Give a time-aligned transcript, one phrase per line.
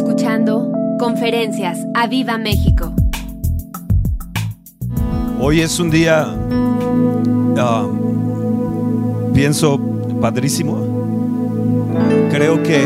[0.00, 2.90] escuchando Conferencias a Viva México.
[5.38, 6.26] Hoy es un día,
[7.58, 7.86] ah,
[9.34, 9.78] pienso,
[10.18, 10.78] padrísimo.
[12.30, 12.82] Creo que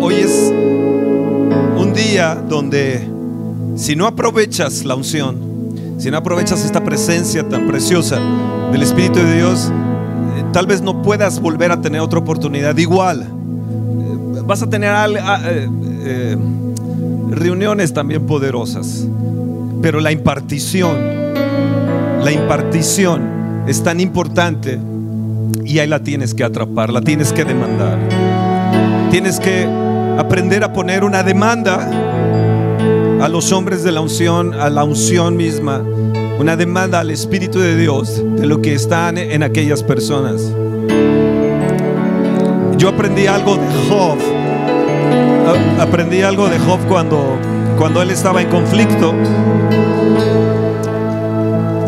[0.00, 0.52] hoy es
[1.76, 3.08] un día donde
[3.74, 8.20] si no aprovechas la unción, si no aprovechas esta presencia tan preciosa
[8.70, 9.72] del Espíritu de Dios,
[10.36, 13.33] eh, tal vez no puedas volver a tener otra oportunidad igual.
[14.46, 15.68] Vas a tener al- a- eh,
[16.04, 16.36] eh,
[17.30, 19.06] reuniones también poderosas,
[19.80, 20.96] pero la impartición,
[22.22, 23.22] la impartición
[23.66, 24.78] es tan importante
[25.64, 27.98] y ahí la tienes que atrapar, la tienes que demandar.
[29.10, 29.66] Tienes que
[30.18, 31.88] aprender a poner una demanda
[33.20, 35.82] a los hombres de la unción, a la unción misma,
[36.38, 40.42] una demanda al Espíritu de Dios de lo que están en aquellas personas.
[42.84, 44.18] Yo aprendí algo de Job.
[45.80, 47.38] Aprendí algo de Job cuando,
[47.78, 49.14] cuando él estaba en conflicto.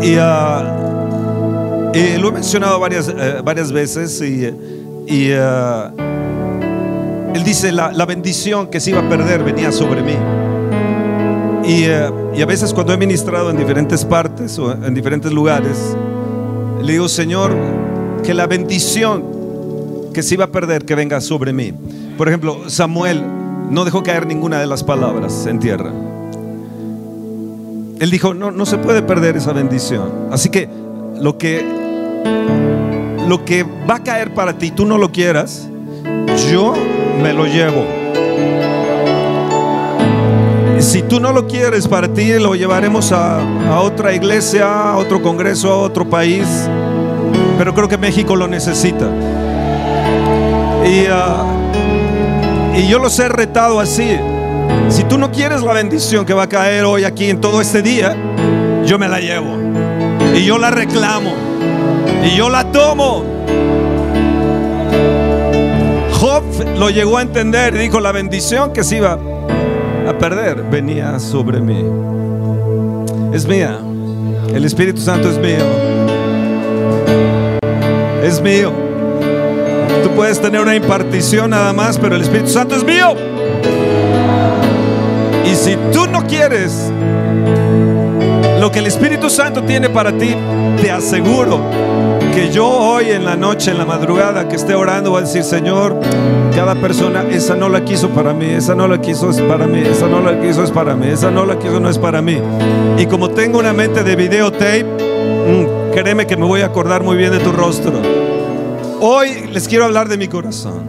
[0.01, 4.19] Y, ah, lo he mencionado varias, eh, varias veces.
[4.23, 4.51] Y,
[5.05, 5.91] y, ah,
[7.35, 10.15] él dice, la, la bendición que se iba a perder venía sobre mí.
[11.63, 15.95] Y, eh, y a veces cuando he ministrado en diferentes partes o en diferentes lugares,
[16.81, 17.55] le digo, Señor,
[18.23, 19.36] que la bendición
[20.17, 21.71] que se iba a perder, que venga sobre mí.
[22.17, 23.21] Por ejemplo, Samuel
[23.69, 25.91] no dejó caer ninguna de las palabras en tierra.
[27.99, 30.11] Él dijo, no, no se puede perder esa bendición.
[30.31, 30.67] Así que
[31.21, 31.63] lo que,
[33.27, 35.69] lo que va a caer para ti, tú no lo quieras,
[36.51, 36.73] yo
[37.21, 37.85] me lo llevo.
[40.79, 45.21] Si tú no lo quieres para ti, lo llevaremos a, a otra iglesia, a otro
[45.21, 46.47] congreso, a otro país.
[47.59, 49.11] Pero creo que México lo necesita.
[50.87, 54.17] Y, yo los he retado así.
[54.89, 57.81] Si tú no quieres la bendición que va a caer hoy aquí en todo este
[57.81, 58.15] día,
[58.85, 59.53] yo me la llevo.
[60.33, 61.33] Y yo la reclamo.
[62.23, 63.25] Y yo la tomo.
[66.13, 66.43] Job
[66.77, 69.19] lo llegó a entender y dijo, la bendición que se iba
[70.07, 71.83] a perder venía sobre mí.
[73.33, 73.77] Es mía.
[74.53, 75.65] El Espíritu Santo es mío.
[78.23, 78.86] Es mío.
[80.03, 83.15] Tú puedes tener una impartición nada más, pero el Espíritu Santo es mío.
[85.45, 86.91] Y si tú no quieres
[88.59, 90.35] lo que el Espíritu Santo tiene para ti,
[90.81, 91.61] te aseguro
[92.33, 95.43] que yo hoy en la noche, en la madrugada que esté orando, voy a decir,
[95.43, 95.99] Señor,
[96.53, 99.79] cada persona, esa no la quiso para mí, esa no la quiso es para mí,
[99.79, 102.39] esa no la quiso es para mí, esa no la quiso no es para mí.
[102.97, 107.15] Y como tengo una mente de videotape, mm, créeme que me voy a acordar muy
[107.15, 107.93] bien de tu rostro.
[108.99, 110.81] Hoy les quiero hablar de mi corazón.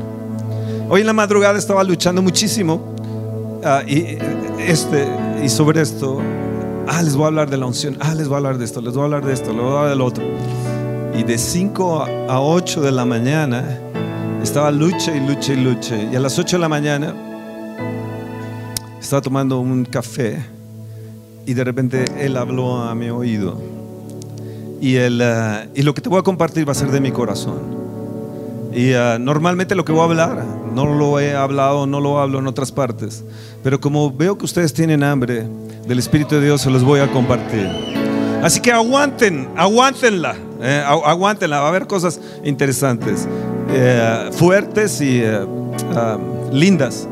[0.89, 2.95] Hoy en la madrugada estaba luchando muchísimo
[3.63, 4.17] ah, y,
[4.59, 5.07] este,
[5.45, 6.23] y sobre esto.
[6.87, 7.99] Ah, les voy a hablar de la unción.
[8.01, 9.73] Ah, les voy a hablar de esto, les voy a hablar de esto, les voy
[9.73, 10.25] a hablar del otro.
[11.19, 13.79] Y de 5 a 8 de la mañana
[14.43, 15.97] estaba lucha y lucha y lucha.
[16.11, 17.15] Y a las 8 de la mañana
[18.99, 20.43] estaba tomando un café
[21.45, 23.61] y de repente él habló a mi oído.
[24.81, 27.13] Y, él, ah, y lo que te voy a compartir va a ser de mi
[27.13, 27.78] corazón.
[28.78, 32.39] Y ah, normalmente lo que voy a hablar, no lo he hablado, no lo hablo
[32.39, 33.25] en otras partes.
[33.65, 35.47] Pero como veo que ustedes tienen hambre
[35.89, 37.67] del Espíritu de Dios, se los voy a compartir.
[38.43, 43.27] Así que aguanten, aguántenla, eh, agu- aguántenla, va a haber cosas interesantes,
[43.72, 45.41] eh, fuertes y eh,
[45.97, 46.17] ah,
[46.53, 47.09] lindas.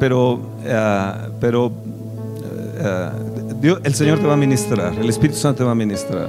[0.00, 1.70] Pero, ah, pero
[2.80, 3.08] eh,
[3.60, 6.28] Dios- el Señor te va a ministrar, el Espíritu Santo te va a ministrar.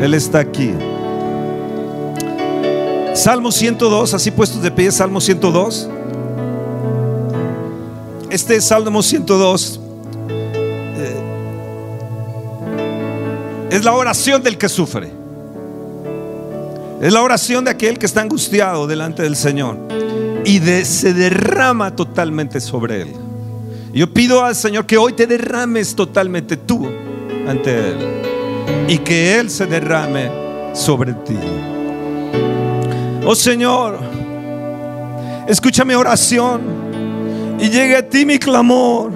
[0.00, 0.72] Él está aquí.
[3.18, 5.88] Salmo 102, así puestos de pie, Salmo 102.
[8.30, 9.80] Este Salmo 102
[10.96, 11.16] eh,
[13.70, 15.10] es la oración del que sufre.
[17.00, 19.76] Es la oración de aquel que está angustiado delante del Señor
[20.44, 23.12] y de- se derrama totalmente sobre él.
[23.92, 26.86] Yo pido al Señor que hoy te derrames totalmente tú
[27.48, 27.96] ante Él
[28.86, 30.30] y que Él se derrame
[30.72, 31.34] sobre ti.
[33.30, 33.98] Oh Señor,
[35.46, 36.62] escucha mi oración
[37.60, 39.12] y llegue a ti mi clamor.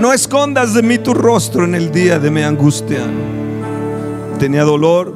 [0.00, 3.00] No escondas de mí tu rostro en el día de mi angustia.
[4.38, 5.12] Tenía dolor,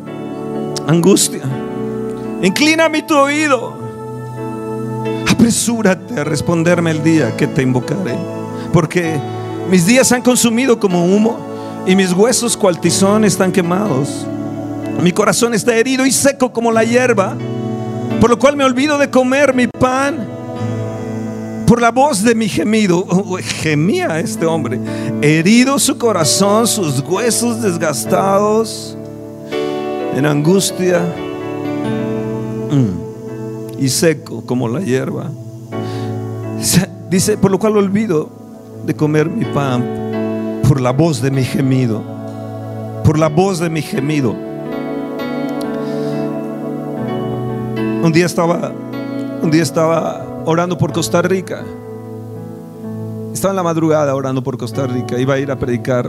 [0.86, 1.40] angustia.
[2.42, 3.72] Inclina mi tu oído.
[5.26, 8.14] Apresúrate a responderme el día que te invocaré.
[8.74, 9.18] Porque
[9.70, 11.38] mis días se han consumido como humo
[11.86, 14.26] y mis huesos cual tizón están quemados.
[15.02, 17.38] Mi corazón está herido y seco como la hierba,
[18.18, 20.40] por lo cual me olvido de comer mi pan
[21.70, 23.06] por la voz de mi gemido.
[23.62, 24.80] Gemía este hombre.
[25.22, 28.96] Herido su corazón, sus huesos desgastados,
[30.16, 31.00] en angustia
[32.70, 35.30] mm, y seco como la hierba.
[37.08, 38.30] Dice, por lo cual olvido
[38.84, 42.02] de comer mi pan por la voz de mi gemido,
[43.04, 44.49] por la voz de mi gemido.
[48.02, 48.72] Un día estaba,
[49.42, 51.62] un día estaba orando por Costa Rica.
[53.32, 55.18] Estaba en la madrugada orando por Costa Rica.
[55.18, 56.08] Iba a ir a predicar.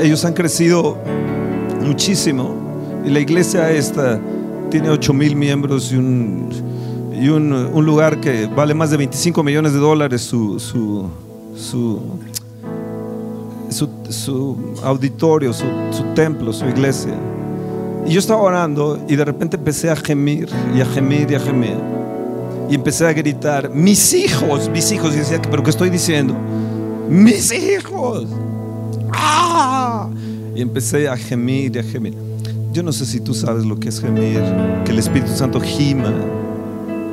[0.00, 0.96] Ellos han crecido
[1.82, 2.54] muchísimo.
[3.04, 4.18] Y la iglesia esta
[4.70, 6.48] tiene 8 mil miembros y un,
[7.12, 11.10] y un, lugar que vale más de 25 millones de dólares su, su,
[11.54, 12.00] su,
[14.08, 15.64] su auditorio, su,
[16.14, 17.14] templo, su iglesia.
[18.06, 21.40] Y yo estaba orando y de repente empecé a gemir y a gemir y a
[21.40, 21.76] gemir.
[22.68, 25.14] Y empecé a gritar, mis hijos, mis hijos.
[25.14, 26.34] Y decía, pero ¿qué estoy diciendo?
[27.08, 28.26] Mis hijos.
[29.12, 30.08] ¡Ah!
[30.54, 32.14] Y empecé a gemir y a gemir.
[32.72, 34.40] Yo no sé si tú sabes lo que es gemir,
[34.84, 36.12] que el Espíritu Santo gima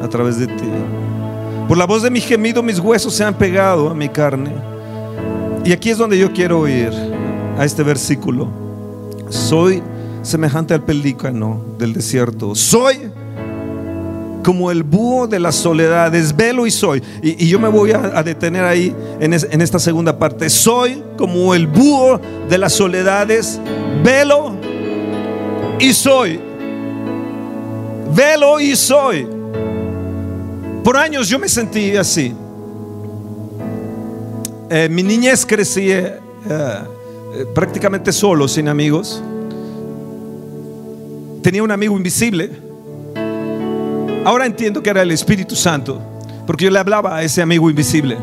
[0.02, 0.70] a través de ti.
[1.68, 4.52] Por la voz de mi gemido mis huesos se han pegado a mi carne.
[5.64, 6.92] Y aquí es donde yo quiero ir,
[7.58, 8.48] a este versículo.
[9.30, 9.84] Soy
[10.22, 12.56] semejante al pelícano del desierto.
[12.56, 13.12] Soy
[14.44, 17.02] como el búho de las soledades, velo y soy.
[17.22, 20.50] Y, yo me voy a, detener ahí en, esta segunda parte.
[20.50, 22.20] Soy como el búho
[22.50, 23.60] de las soledades,
[24.04, 24.56] velo
[25.80, 26.40] y soy.
[28.16, 29.28] Velo y soy.
[30.84, 32.34] Por años yo me sentí así.
[34.70, 36.18] Eh, mi niñez crecí eh,
[36.50, 39.22] eh, prácticamente solo, sin amigos
[41.42, 42.52] tenía un amigo invisible.
[44.24, 46.02] Ahora entiendo que era el Espíritu Santo,
[46.46, 48.18] porque yo le hablaba a ese amigo invisible.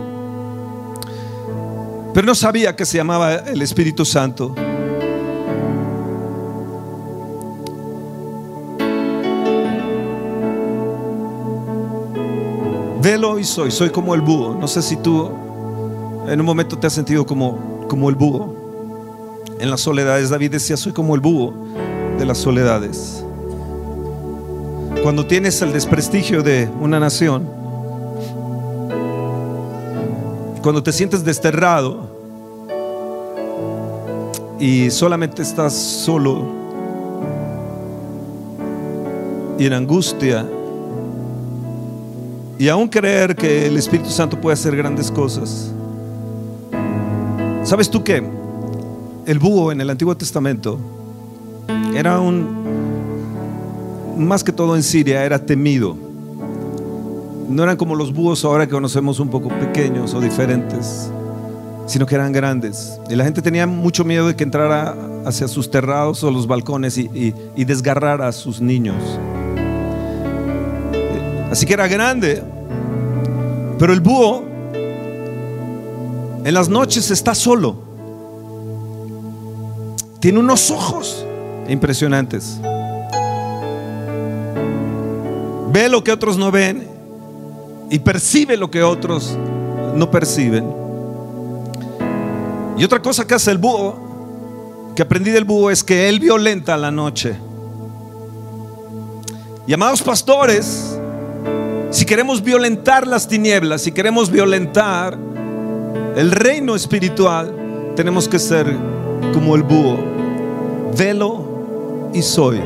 [2.15, 4.55] Pero no sabía que se llamaba el Espíritu Santo.
[13.03, 14.55] Velo y soy, soy como el búho.
[14.55, 15.31] No sé si tú
[16.29, 18.55] en un momento te has sentido como, como el búho.
[19.59, 21.88] En las soledades David decía, soy como el búho
[22.19, 23.25] de las soledades.
[25.03, 27.49] Cuando tienes el desprestigio de una nación,
[30.63, 32.09] cuando te sientes desterrado
[34.59, 36.43] y solamente estás solo
[39.59, 40.45] y en angustia,
[42.59, 45.73] y aún creer que el Espíritu Santo puede hacer grandes cosas.
[47.63, 48.23] ¿Sabes tú qué?
[49.27, 50.79] El búho en el Antiguo Testamento
[51.95, 52.67] era un,
[54.17, 55.97] más que todo en Siria, era temido.
[57.49, 61.11] No eran como los búhos ahora que conocemos un poco pequeños o diferentes,
[61.87, 63.01] sino que eran grandes.
[63.09, 64.95] Y la gente tenía mucho miedo de que entrara
[65.25, 69.03] hacia sus terrados o los balcones y, y desgarrara a sus niños.
[71.51, 72.43] Así que era grande.
[73.79, 74.45] Pero el búho
[76.45, 77.77] en las noches está solo.
[80.21, 81.25] Tiene unos ojos
[81.69, 82.59] impresionantes.
[85.71, 86.89] Ve lo que otros no ven
[87.91, 89.37] y percibe lo que otros
[89.95, 90.65] no perciben.
[92.77, 96.77] Y otra cosa que hace el búho, que aprendí del búho, es que él violenta
[96.77, 97.37] la noche.
[99.67, 100.99] Y amados pastores,
[101.91, 105.19] si queremos violentar las tinieblas, si queremos violentar
[106.17, 108.67] el reino espiritual, tenemos que ser
[109.33, 109.99] como el búho.
[110.97, 111.58] Velo
[112.13, 112.61] y soy.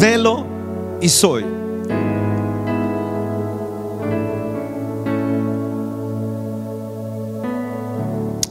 [0.00, 0.46] Velo
[1.00, 1.44] y soy.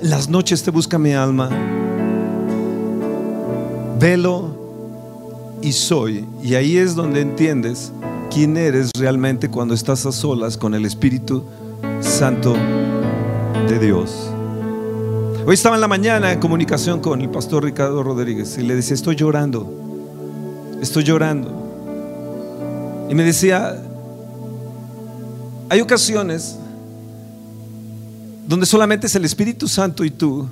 [0.01, 1.49] Las noches te busca mi alma.
[3.99, 4.49] Velo
[5.61, 6.25] y soy.
[6.43, 7.91] Y ahí es donde entiendes
[8.31, 11.43] quién eres realmente cuando estás a solas con el Espíritu
[12.01, 12.55] Santo
[13.67, 14.34] de Dios.
[15.47, 18.95] Hoy estaba en la mañana en comunicación con el pastor Ricardo Rodríguez y le decía,
[18.95, 19.71] estoy llorando,
[20.81, 21.51] estoy llorando.
[23.11, 23.79] Y me decía,
[25.69, 26.57] hay ocasiones
[28.47, 30.47] donde solamente es el Espíritu Santo y tú,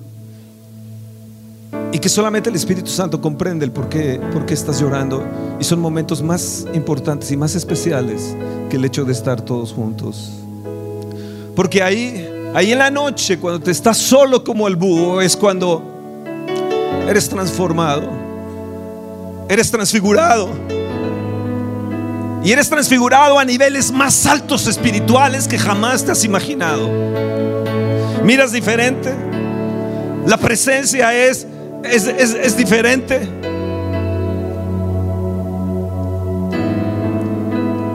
[1.92, 5.24] y que solamente el Espíritu Santo comprende el por qué, por qué estás llorando,
[5.60, 8.36] y son momentos más importantes y más especiales
[8.70, 10.34] que el hecho de estar todos juntos.
[11.56, 15.82] Porque ahí Ahí en la noche, cuando te estás solo como el búho, es cuando
[17.08, 18.10] eres transformado,
[19.50, 20.50] eres transfigurado.
[22.44, 26.90] Y eres transfigurado a niveles más altos espirituales que jamás te has imaginado.
[28.24, 29.14] Miras diferente.
[30.28, 31.48] La presencia es,
[31.84, 33.28] es, es diferente.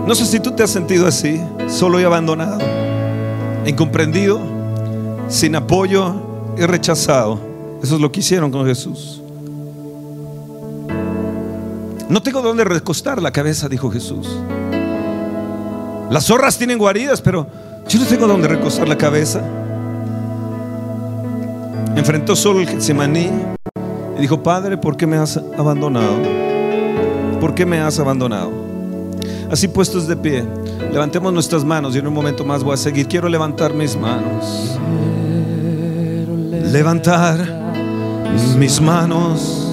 [0.09, 1.39] No sé si tú te has sentido así,
[1.69, 2.59] solo y abandonado,
[3.67, 4.41] incomprendido,
[5.29, 6.15] sin apoyo
[6.57, 7.39] y rechazado.
[7.83, 9.23] Eso es lo que hicieron con Jesús.
[12.09, 14.29] No tengo dónde recostar la cabeza, dijo Jesús.
[16.11, 17.47] Las zorras tienen guaridas, pero
[17.87, 19.43] yo no tengo dónde recostar la cabeza.
[21.95, 23.31] Enfrentó solo el Getsemaní
[24.17, 26.17] y dijo, Padre, ¿por qué me has abandonado?
[27.41, 28.51] ¿Por qué me has abandonado?
[29.51, 30.45] Así puestos de pie,
[30.93, 33.07] levantemos nuestras manos y en un momento más voy a seguir.
[33.09, 34.79] Quiero levantar mis manos.
[36.73, 37.39] Levantar
[38.59, 39.65] mis manos.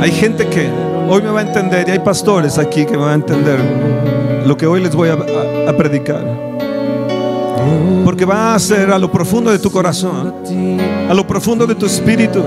[0.00, 0.68] Hay gente que
[1.08, 3.58] hoy me va a entender y hay pastores aquí que me van a entender
[4.46, 6.22] lo que hoy les voy a, a- predicar.
[8.04, 10.34] Porque va a ser a lo profundo de tu corazón,
[11.08, 12.42] a lo profundo de tu espíritu.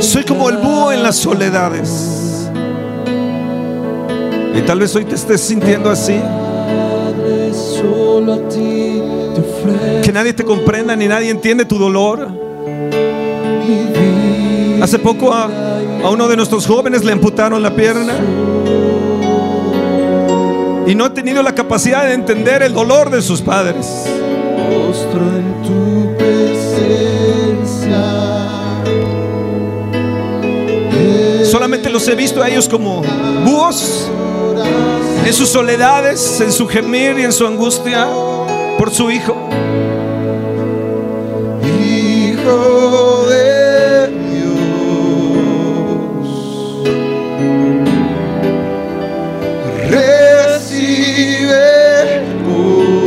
[0.00, 2.50] Soy como el búho en las soledades.
[4.54, 6.20] Y tal vez hoy te estés sintiendo así.
[10.02, 12.28] Que nadie te comprenda ni nadie entiende tu dolor.
[14.82, 15.48] Hace poco a,
[16.04, 18.14] a uno de nuestros jóvenes le amputaron la pierna.
[20.86, 24.06] Y no ha tenido la capacidad de entender el dolor de sus padres.
[31.58, 33.02] Solamente los he visto a ellos como
[33.44, 34.08] búhos
[35.26, 38.06] en sus soledades, en su gemir y en su angustia
[38.78, 39.34] por su hijo.
[41.84, 45.08] Hijo de Dios,
[49.90, 51.58] recibe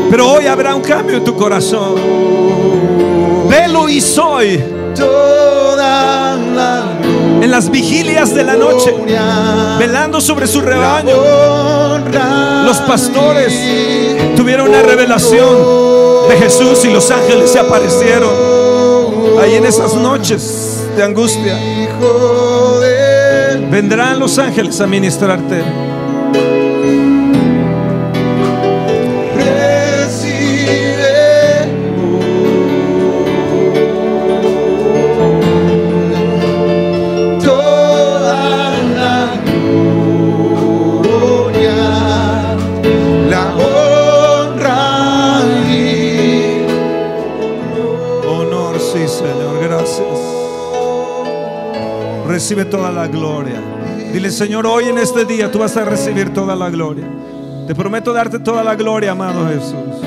[0.09, 1.95] Pero hoy habrá un cambio en tu corazón.
[3.47, 4.61] Velo y soy
[7.51, 8.95] en las vigilias de la noche,
[9.77, 11.17] velando sobre su rebaño.
[12.63, 13.53] Los pastores
[14.37, 18.29] tuvieron una revelación de Jesús y los ángeles se aparecieron
[19.41, 21.59] ahí en esas noches de angustia.
[23.69, 25.90] Vendrán los ángeles a ministrarte.
[52.41, 53.61] Recibe toda la gloria.
[54.11, 57.07] Dile, Señor, hoy en este día tú vas a recibir toda la gloria.
[57.67, 60.01] Te prometo darte toda la gloria, amado Jesús.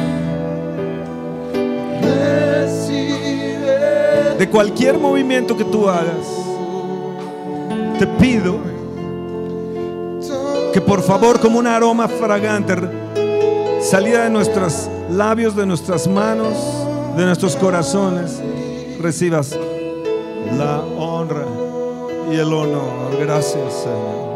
[4.37, 6.27] De cualquier movimiento que tú hagas,
[8.01, 8.57] te pido
[10.73, 12.75] que por favor, como un aroma fragante,
[13.81, 16.57] salida de nuestros labios, de nuestras manos,
[17.17, 18.43] de nuestros corazones,
[19.01, 19.57] recibas
[20.59, 21.14] la honra
[22.35, 23.17] y el honor.
[23.21, 24.35] Gracias, Señor.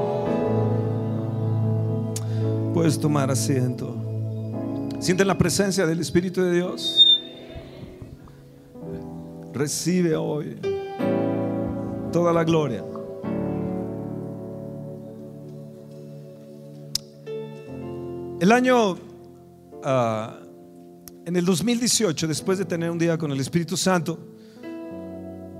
[2.73, 3.97] Puedes tomar asiento.
[5.01, 7.05] Sienten la presencia del Espíritu de Dios.
[9.53, 10.57] Recibe hoy
[12.13, 12.85] toda la gloria.
[18.41, 18.97] El año,
[19.83, 20.39] ah,
[21.25, 24.38] en el 2018, después de tener un día con el Espíritu Santo,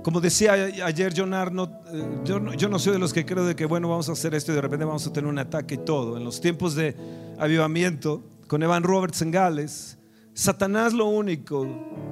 [0.03, 3.55] como decía ayer no, eh, yo, no, yo no soy de los que creo de
[3.55, 5.79] que, bueno, vamos a hacer esto y de repente vamos a tener un ataque y
[5.79, 6.17] todo.
[6.17, 6.95] En los tiempos de
[7.37, 9.97] avivamiento, con Evan Roberts en Gales,
[10.33, 11.67] Satanás lo único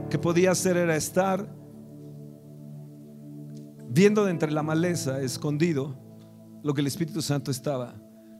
[0.09, 1.47] que podía hacer era estar
[3.89, 5.97] viendo de entre la maleza, escondido,
[6.63, 7.95] lo que el Espíritu Santo estaba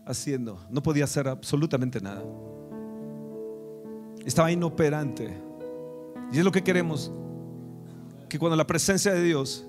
[0.06, 0.60] haciendo.
[0.70, 2.24] No podía hacer absolutamente nada.
[4.25, 5.42] Estaba inoperante.
[6.32, 7.12] Y es lo que queremos,
[8.29, 9.65] que cuando la presencia de Dios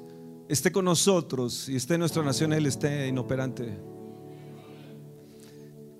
[0.49, 3.79] esté con nosotros y esté en nuestra nación, Él esté inoperante.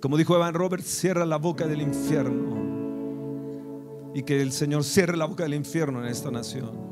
[0.01, 2.57] Como dijo Evan Roberts, cierra la boca del infierno.
[4.13, 6.89] Y que el Señor cierre la boca del infierno en esta nación.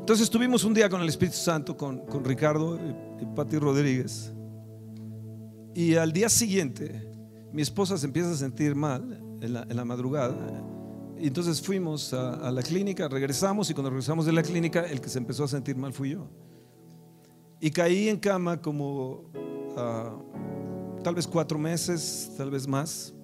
[0.00, 4.32] Entonces estuvimos un día con el Espíritu Santo, con, con Ricardo y, y Rodríguez.
[5.74, 7.10] Y al día siguiente,
[7.52, 10.36] mi esposa se empieza a sentir mal en la, en la madrugada.
[11.24, 15.00] Y, entonces fuimos a, a la clínica, regresamos y cuando regresamos de la clínica el
[15.00, 16.28] que se empezó a sentir mal fui yo.
[17.60, 19.30] Y caí en cama como
[19.76, 20.14] ah,
[21.02, 23.14] tal vez cuatro meses, tal vez más,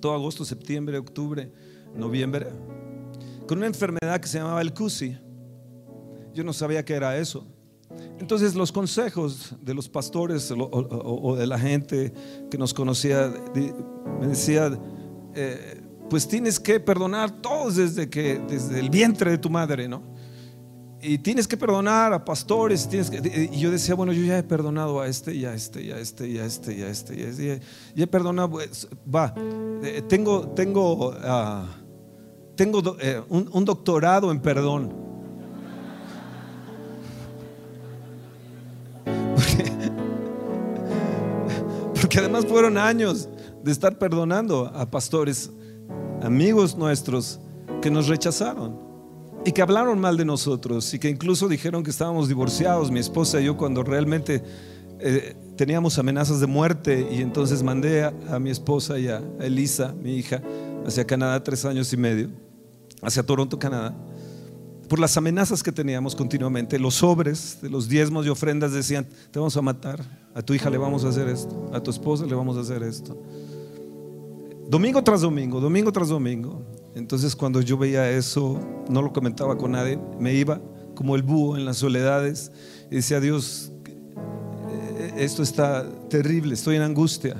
[0.00, 1.52] todo agosto, septiembre, octubre,
[1.94, 2.46] noviembre,
[3.46, 5.18] con una enfermedad que se llamaba el CUSI.
[6.32, 7.46] Yo no sabía qué era eso.
[8.18, 12.14] Entonces los consejos de los pastores o, o- o de la gente
[12.50, 13.30] que nos conocía
[14.20, 14.70] me decía,
[15.34, 15.79] eh,
[16.10, 20.02] pues tienes que perdonar todos desde que desde el vientre de tu madre, ¿no?
[21.02, 25.06] Y tienes que perdonar a pastores, y yo decía, bueno, yo ya he perdonado a
[25.06, 27.28] este y a este y a este y a este y a este y a
[27.28, 27.62] este,
[27.94, 29.34] y he perdonado, pues, va,
[29.82, 31.66] eh, tengo tengo ah,
[32.54, 34.94] tengo eh, un doctorado en perdón.
[42.00, 43.26] Porque además fueron años
[43.62, 45.50] de estar perdonando a pastores,
[46.22, 47.40] amigos nuestros,
[47.80, 48.78] que nos rechazaron
[49.44, 53.40] y que hablaron mal de nosotros y que incluso dijeron que estábamos divorciados, mi esposa
[53.40, 54.42] y yo, cuando realmente
[54.98, 57.08] eh, teníamos amenazas de muerte.
[57.10, 60.42] Y entonces mandé a, a mi esposa y a Elisa, mi hija,
[60.86, 62.28] hacia Canadá tres años y medio,
[63.02, 63.94] hacia Toronto, Canadá
[64.90, 66.76] por las amenazas que teníamos continuamente.
[66.76, 70.00] Los sobres de los diezmos y ofrendas decían, te vamos a matar,
[70.34, 72.82] a tu hija le vamos a hacer esto, a tu esposa le vamos a hacer
[72.82, 73.16] esto.
[74.70, 76.62] Domingo tras domingo, domingo tras domingo.
[76.94, 78.56] Entonces cuando yo veía eso,
[78.88, 80.60] no lo comentaba con nadie, me iba
[80.94, 82.52] como el búho en las soledades
[82.88, 87.34] y decía, Dios, eh, esto está terrible, estoy en angustia.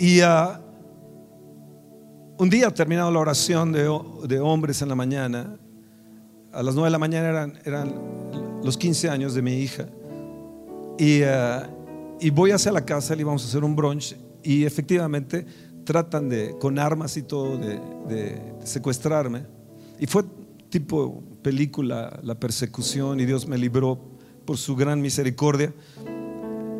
[0.00, 0.60] Y ah,
[2.38, 5.56] un día terminado la oración de, hombres en la mañana,
[6.52, 7.94] a las 9 de la mañana eran, eran
[8.64, 9.86] los 15 años de mi hija,
[10.98, 11.60] y, eh,
[12.18, 15.44] y voy hacia la casa, le íbamos a hacer un brunch, y efectivamente
[15.84, 19.44] tratan de, con armas y todo, de, de secuestrarme.
[19.98, 20.24] Y fue
[20.68, 23.98] tipo película, la persecución, y Dios me libró
[24.44, 25.74] por su gran misericordia.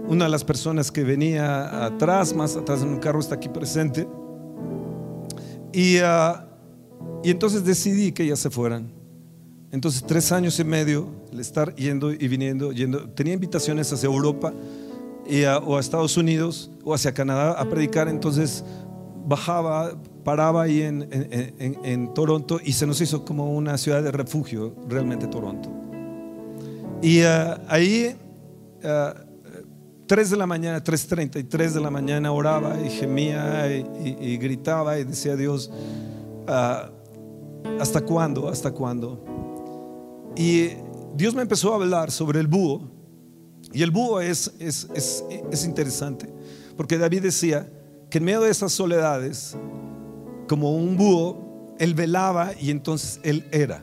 [0.08, 4.06] Una de las personas que venía atrás, más atrás en un carro, está aquí presente.
[5.72, 6.48] Y, ah,
[7.24, 8.92] y entonces decidí que ellas se fueran.
[9.72, 13.10] Entonces, tres años y medio, el estar yendo y viniendo, yendo.
[13.10, 14.52] Tenía invitaciones hacia Europa
[15.28, 18.08] y a- o a Estados Unidos o hacia Canadá a predicar.
[18.08, 18.64] Entonces,
[19.26, 19.92] bajaba,
[20.24, 24.12] paraba ahí en, en- en- en Toronto y se nos hizo como una ciudad de
[24.12, 25.68] refugio, realmente Toronto.
[27.02, 28.16] Y ah, ahí,
[28.84, 29.14] ah,
[30.06, 34.98] 3 de la mañana, 3.33 de la mañana, oraba y gemía y, y- y gritaba
[34.98, 35.70] y decía a Dios,
[36.46, 36.90] ah,
[37.80, 38.48] ¿hasta cuándo?
[38.48, 39.22] ¿Hasta cuándo?
[40.36, 40.68] Y
[41.16, 42.82] Dios me empezó a hablar sobre el búho.
[43.72, 46.28] Y el búho es, es, es, es interesante,
[46.76, 47.68] porque David decía
[48.10, 49.56] que en medio de esas soledades,
[50.48, 53.82] como un búho, él velaba y entonces él era.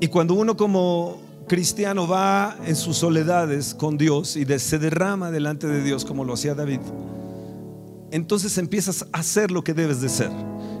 [0.00, 5.66] Y cuando uno como cristiano va en sus soledades con Dios y se derrama delante
[5.66, 6.80] de Dios como lo hacía David,
[8.10, 10.30] entonces empiezas a hacer lo que debes de ser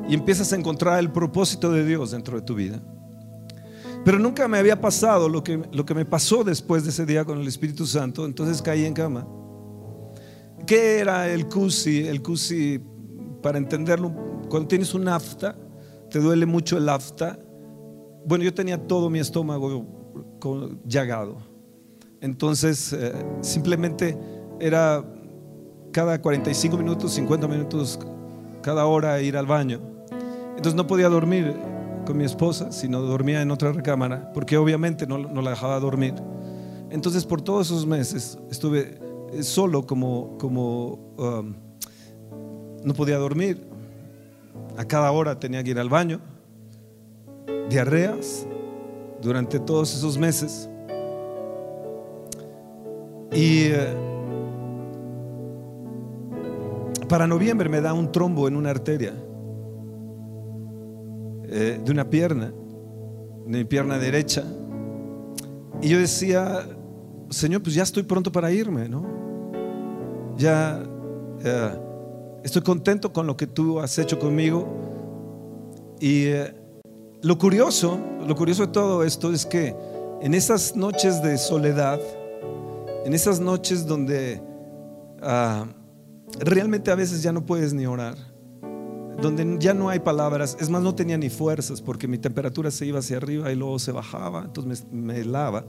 [0.08, 2.80] y empiezas a encontrar el propósito de Dios dentro de tu vida.
[4.04, 7.24] Pero nunca me había pasado lo que, lo que me pasó después de ese día
[7.24, 9.26] con el Espíritu Santo, entonces caí en cama.
[10.66, 12.06] ¿Qué era el CUSI?
[12.06, 12.80] El CUSI,
[13.42, 14.12] para entenderlo,
[14.50, 15.56] cuando tienes un afta,
[16.10, 17.38] te duele mucho el afta.
[18.26, 20.38] Bueno, yo tenía todo mi estómago
[20.86, 21.38] llagado.
[22.20, 24.18] Entonces, eh, simplemente
[24.60, 25.04] era
[25.92, 27.98] cada 45 minutos, 50 minutos,
[28.62, 29.80] cada hora ir al baño.
[30.50, 31.54] Entonces no podía dormir
[32.04, 36.14] con mi esposa, sino dormía en otra recámara, porque obviamente no, no la dejaba dormir.
[36.90, 38.98] Entonces por todos esos meses estuve
[39.32, 41.54] eh, solo como, como um,
[42.84, 43.66] no podía dormir.
[44.76, 46.20] A cada hora tenía que ir al baño.
[47.68, 48.46] Diarreas
[49.20, 50.68] durante todos esos meses.
[53.32, 53.94] Y eh,
[57.08, 59.14] para noviembre me da un trombo en una arteria
[61.48, 62.52] eh, de una pierna,
[63.46, 64.44] de mi pierna derecha.
[65.82, 66.66] Y yo decía,
[67.30, 70.34] Señor, pues ya estoy pronto para irme, ¿no?
[70.36, 70.82] Ya
[71.42, 71.78] eh,
[72.42, 74.66] estoy contento con lo que tú has hecho conmigo.
[76.00, 76.54] Y eh,
[77.22, 79.74] lo curioso, lo curioso de todo esto es que
[80.20, 82.00] en esas noches de soledad,
[83.04, 84.40] en esas noches donde
[85.22, 85.66] ah,
[86.40, 88.16] realmente a veces ya no puedes ni orar,
[89.20, 92.86] donde ya no hay palabras, es más, no tenía ni fuerzas porque mi temperatura se
[92.86, 95.64] iba hacia arriba y luego se bajaba, entonces me, helaba.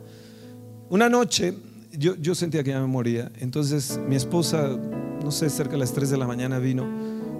[0.90, 1.54] Una noche
[1.98, 4.70] yo, yo sentía que ya me moría, entonces mi esposa,
[5.24, 6.86] no sé, cerca de las 3 de la mañana vino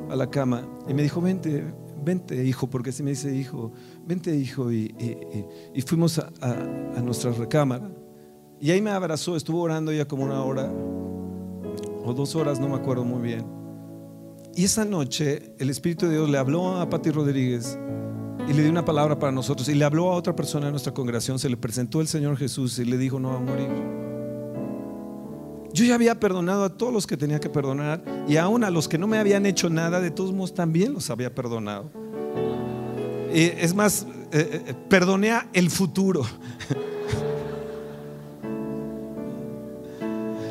[0.10, 1.64] a la cama y me dijo, vente,
[2.04, 3.72] vente hijo, porque así me dice hijo,
[4.08, 4.72] vente hijo.
[4.72, 4.94] Y-
[5.74, 7.90] y fuimos a, a- a nuestra recámara.
[8.62, 10.72] Y ahí me abrazó, estuvo orando ya como una hora
[12.04, 13.44] o dos horas, no me acuerdo muy bien.
[14.56, 17.78] Y esa noche el Espíritu de Dios le habló a Pati Rodríguez
[18.48, 19.68] y le dio una palabra para nosotros.
[19.68, 22.80] Y le habló a otra persona de nuestra congregación, se le presentó el Señor Jesús
[22.80, 23.68] y le dijo, no va a morir.
[25.74, 28.88] Yo ya había perdonado a todos los que tenía que perdonar y aún a los
[28.88, 31.92] que no me habían hecho nada, de todos modos también los había perdonado.
[33.34, 36.26] Y es más, eh, eh, perdoné a el futuro.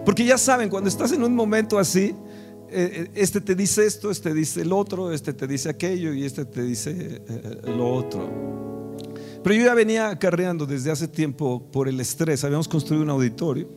[0.05, 2.34] Porque ya saben, cuando estás en un momento así, eh, eh,
[2.75, 6.63] este te dice esto, este dice el otro, este te dice aquello y este te
[6.63, 8.95] dice eh, lo otro.
[9.43, 12.43] Pero yo ya venía acarreando desde hace tiempo por el estrés.
[12.45, 13.69] Habíamos construido un auditorio.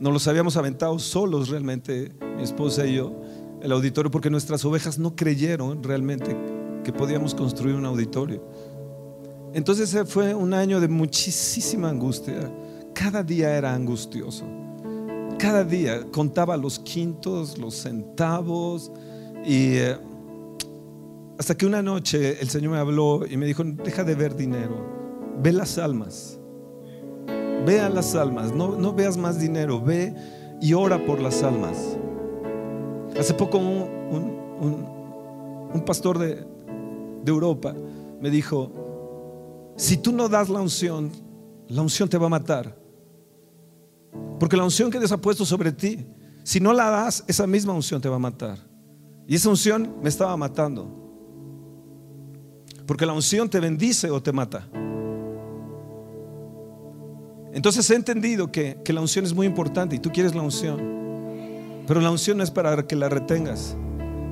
[0.00, 3.12] Nos los habíamos aventado solos realmente, mi esposa y yo,
[3.62, 6.36] el auditorio, porque nuestras ovejas no creyeron realmente
[6.84, 8.42] que podíamos construir un auditorio.
[9.54, 12.50] Entonces eh, fue un año de muchísima angustia.
[12.94, 14.44] Cada día era angustioso.
[15.38, 18.90] Cada día contaba los quintos, los centavos
[19.44, 19.96] y eh,
[21.38, 24.84] hasta que una noche el Señor me habló y me dijo, deja de ver dinero,
[25.40, 26.40] ve las almas,
[27.64, 30.12] ve a las almas, no, no veas más dinero, ve
[30.60, 31.96] y ora por las almas.
[33.18, 33.66] Hace poco un,
[34.60, 34.88] un-
[35.72, 36.34] un- pastor de,
[37.24, 37.74] de Europa
[38.20, 38.72] me dijo,
[39.76, 41.10] si tú no das la unción,
[41.68, 42.76] la unción te va a matar.
[44.38, 46.06] Porque la unción que Dios ha puesto sobre ti,
[46.44, 48.58] si no la das, esa misma unción te va a matar.
[49.26, 50.88] Y esa unción me estaba matando.
[52.86, 54.66] Porque la unción te bendice o te mata.
[57.52, 60.80] Entonces he entendido que, que la unción es muy importante y tú quieres la unción.
[61.86, 63.76] Pero la unción no es para que la retengas,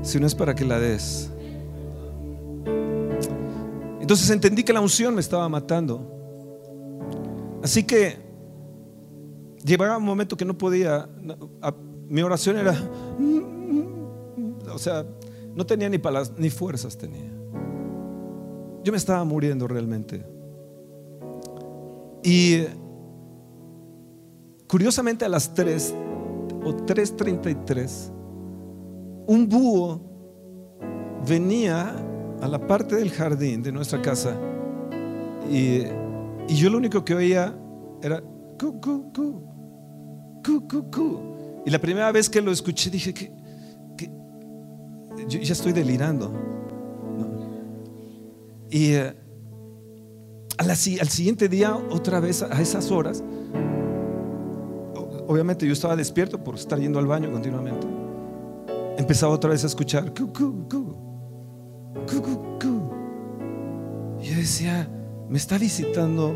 [0.03, 1.31] sino es para que la des.
[4.01, 6.12] Entonces entendí que la unción me estaba matando.
[7.62, 8.26] Así que
[9.66, 11.09] llegaba un momento que no podía,
[12.09, 12.76] mi oración era,
[14.72, 15.05] o sea,
[15.55, 17.31] no tenía ni palabras, ni fuerzas tenía.
[18.85, 20.24] Yo me estaba muriendo realmente.
[22.22, 22.62] Y
[24.68, 25.94] curiosamente a las 3
[26.64, 28.12] o 3.33,
[29.26, 30.00] un búho
[31.26, 31.96] venía
[32.40, 34.37] a la parte del jardín de nuestra casa
[35.50, 35.83] y,
[36.48, 37.59] y yo lo único que oía
[38.02, 38.22] era
[38.59, 39.56] cu, cu, cu,
[41.64, 43.32] Y la primera vez que lo escuché dije que,
[45.28, 46.32] yo ya estoy delirando.
[48.70, 49.14] Y eh,
[50.59, 53.22] al siguiente día, otra vez a esas horas,
[55.26, 57.87] obviamente yo estaba despierto por estar yendo al baño continuamente.
[58.96, 60.96] Empezaba otra vez a escuchar cu, cu, cu,
[62.06, 62.92] cu, cu, cu.
[64.20, 64.88] Y yo decía,
[65.28, 66.28] me está visitando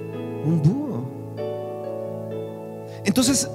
[0.45, 1.21] un búho.
[3.05, 3.49] Entonces,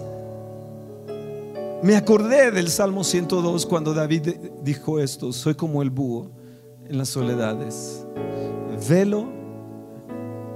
[1.83, 6.31] me acordé del Salmo 102 cuando David dijo esto, soy como el búho
[6.87, 8.05] en las soledades,
[8.89, 9.27] velo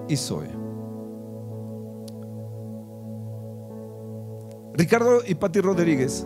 [0.08, 0.48] y soy.
[4.74, 6.26] Ricardo y Pati Rodríguez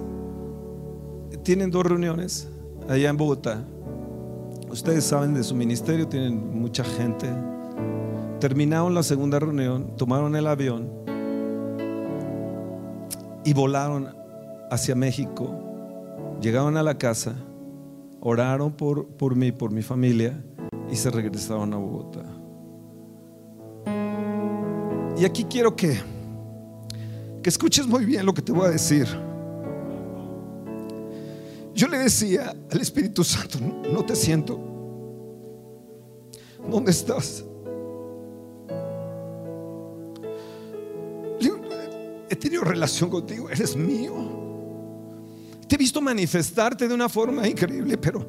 [1.44, 2.48] tienen dos reuniones
[2.88, 3.64] allá en Bogotá.
[4.70, 7.28] Ustedes saben de su ministerio, tienen mucha gente.
[8.40, 10.90] Terminaron la segunda reunión, tomaron el avión
[13.44, 14.23] y volaron
[14.70, 15.54] hacia México.
[16.42, 17.36] Llegaron a la casa,
[18.20, 20.44] oraron por, por mí, por mi familia
[20.92, 22.26] y se regresaron a Bogotá.
[25.18, 26.00] Y aquí quiero que,
[27.42, 29.08] que escuches muy bien lo que te voy a decir.
[31.74, 33.60] Yo le decía al Espíritu Santo,
[33.92, 34.60] no te siento.
[36.70, 37.44] ¿Dónde estás?
[42.34, 44.43] He tenido relación contigo, eres mío.
[45.74, 48.20] Te he visto manifestarte de una forma increíble, pero,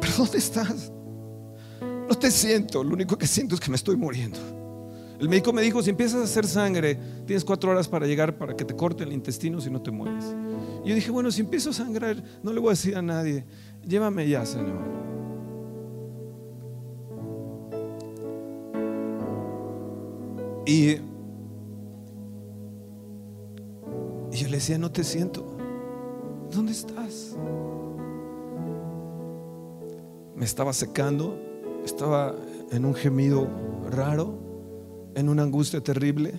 [0.00, 0.90] pero ¿dónde estás?
[1.82, 4.38] No te siento, lo único que siento es que me estoy muriendo.
[5.20, 8.56] El médico me dijo, si empiezas a hacer sangre, tienes cuatro horas para llegar para
[8.56, 10.24] que te corten el intestino si no te mueres.
[10.82, 13.44] Y yo dije, bueno, si empiezo a sangrar, no le voy a decir a nadie,
[13.86, 14.80] llévame ya, Señor.
[20.64, 20.94] Y
[24.32, 25.52] yo le decía, no te siento.
[26.52, 27.34] ¿Dónde estás?
[30.36, 31.38] Me estaba secando,
[31.82, 32.34] estaba
[32.70, 33.48] en un gemido
[33.90, 34.38] raro,
[35.14, 36.34] en una angustia terrible.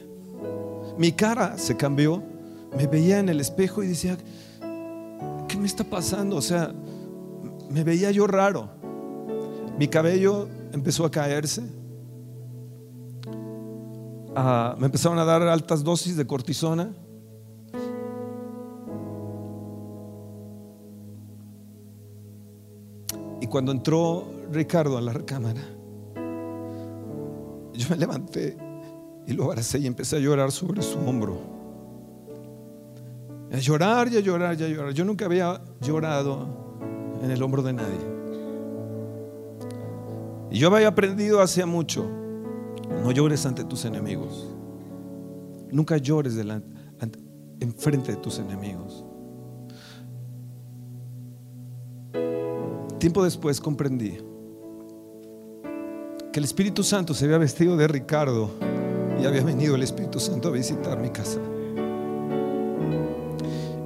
[1.00, 2.22] Mi cara se cambió,
[2.78, 4.18] me veía en el espejo y decía,
[5.48, 6.36] ¿qué me está pasando?
[6.36, 6.72] O sea,
[7.72, 8.70] me veía yo raro.
[9.80, 11.64] Mi cabello empezó a caerse.
[14.36, 16.94] Ah, me empezaron a dar altas dosis de cortisona.
[23.54, 25.62] Cuando entró Ricardo a la recámara,
[27.72, 28.58] yo me levanté
[29.28, 31.38] y lo abracé y empecé a llorar sobre su hombro.
[33.52, 34.92] A llorar y a llorar y a llorar.
[34.96, 36.48] Yo nunca había llorado
[37.22, 38.00] en el hombro de nadie.
[40.50, 42.10] Y yo había aprendido hace mucho,
[43.04, 44.48] no llores ante tus enemigos.
[45.72, 47.20] Nunca llores delante, ante-
[47.60, 49.06] enfrente de tus enemigos.
[53.04, 54.18] Tiempo después comprendí
[56.32, 58.50] que el Espíritu Santo se había vestido de Ricardo
[59.22, 61.42] y había venido el Espíritu Santo a visitar mi casa.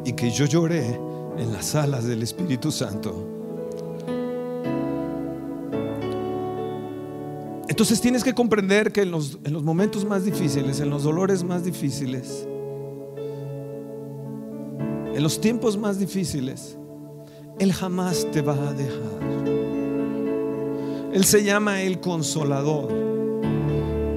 [0.06, 1.00] Y que yo lloré
[1.36, 3.28] en las alas del Espíritu Santo.
[7.68, 11.44] Entonces tienes que comprender que en los, en los momentos más difíciles, en los dolores
[11.44, 12.48] más difíciles,
[15.16, 16.78] en los tiempos más difíciles,
[17.60, 19.18] Él jamás te va a dejar.
[21.14, 22.94] Él se llama el consolador.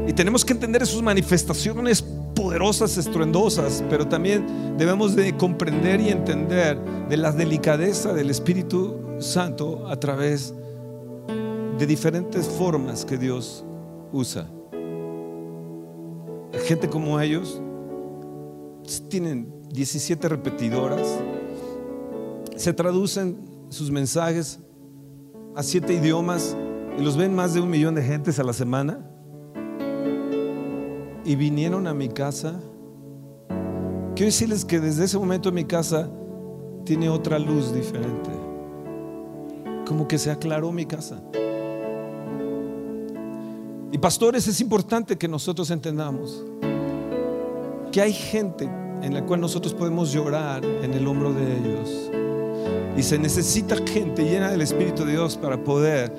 [0.06, 2.02] Y tenemos que entender sus manifestaciones
[2.34, 9.86] poderosas, estruendosas, pero también debemos de comprender y entender de la delicadeza del Espíritu Santo
[9.88, 10.54] a través
[11.78, 13.64] de diferentes formas que Dios
[14.12, 14.46] usa.
[16.66, 17.62] Gente como ellos
[19.08, 21.18] tienen 17 repetidoras,
[22.60, 23.38] se traducen
[23.70, 24.60] sus mensajes
[25.56, 26.54] a siete idiomas
[26.98, 28.98] y los ven más de un millón de gentes a la semana.
[31.24, 32.60] Y vinieron a mi casa.
[34.14, 36.10] Quiero decirles que desde ese momento mi casa
[36.84, 38.28] tiene otra luz diferente.
[39.86, 41.22] Como que se aclaró mi casa.
[43.90, 46.44] Y pastores, es importante que nosotros entendamos
[47.90, 52.10] que hay gente en la cual nosotros podemos llorar en el hombro de ellos.
[53.00, 56.12] Y se necesita gente llena del Espíritu de Dios para poder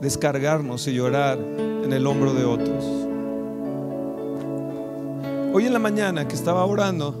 [0.00, 2.84] descargarnos y llorar en el hombro de otros.
[5.54, 7.14] Hoy en la mañana que estaba orando,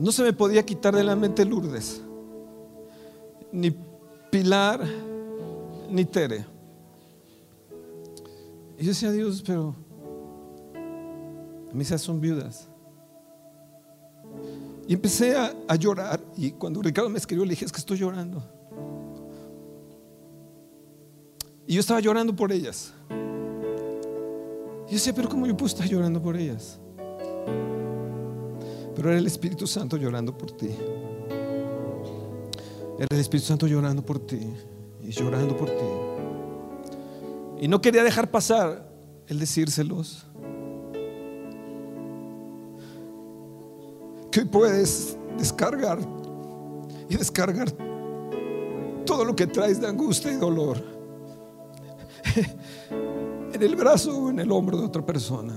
[0.00, 2.02] no se me podía quitar de la mente Lourdes,
[3.52, 3.72] ni
[4.28, 4.84] Pilar,
[5.88, 6.44] ni Tere.
[8.76, 9.76] Y yo decía, Dios, pero
[11.72, 12.68] mis hijas son viudas.
[14.88, 16.20] Y empecé a, a llorar.
[16.36, 18.42] Y cuando Ricardo me escribió, le dije, es que estoy llorando.
[21.66, 22.92] Y yo estaba llorando por ellas.
[24.86, 26.78] Y yo decía, pero ¿cómo yo puedo estar llorando por ellas?
[28.94, 30.70] Pero era el Espíritu Santo llorando por ti.
[32.98, 34.40] Era el Espíritu Santo llorando por ti.
[35.02, 35.84] Y llorando por ti.
[37.60, 38.88] Y no quería dejar pasar
[39.26, 40.25] el decírselos.
[44.38, 45.98] Hoy puedes descargar
[47.08, 47.70] y descargar
[49.06, 50.76] todo lo que traes de angustia y dolor
[53.54, 55.54] en el brazo o en el hombro de otra persona.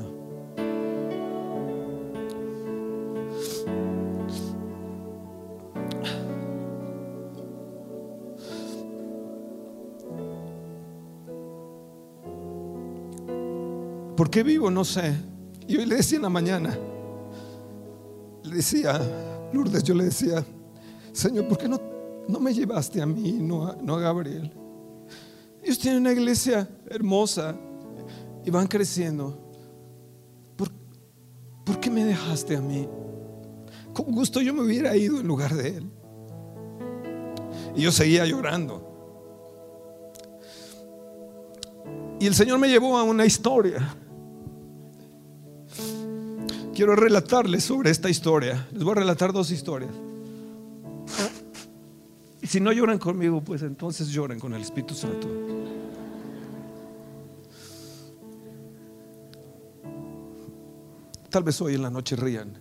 [14.15, 14.72] ¿Por qué vivo?
[14.72, 15.18] No sé.
[15.68, 16.78] Y hoy le decía en la mañana,
[18.43, 18.99] le decía,
[19.54, 20.45] Lourdes, yo le decía,
[21.12, 21.80] Señor, ¿por qué no,
[22.28, 24.52] no me llevaste a mí, no a, no a Gabriel?
[25.63, 27.56] Ellos tienen una iglesia hermosa
[28.45, 29.38] y van creciendo.
[30.56, 30.69] ¿Por,
[31.65, 32.88] ¿Por qué me dejaste a mí?
[33.93, 35.91] Con gusto yo me hubiera ido en lugar de él.
[37.75, 38.86] Y yo seguía llorando.
[42.19, 43.95] Y el Señor me llevó a una historia.
[46.80, 48.65] Quiero relatarles sobre esta historia.
[48.72, 49.92] Les voy a relatar dos historias.
[52.42, 55.28] Y si no lloran conmigo, pues entonces lloren con el Espíritu Santo.
[61.30, 62.54] Tal vez hoy en la noche rían,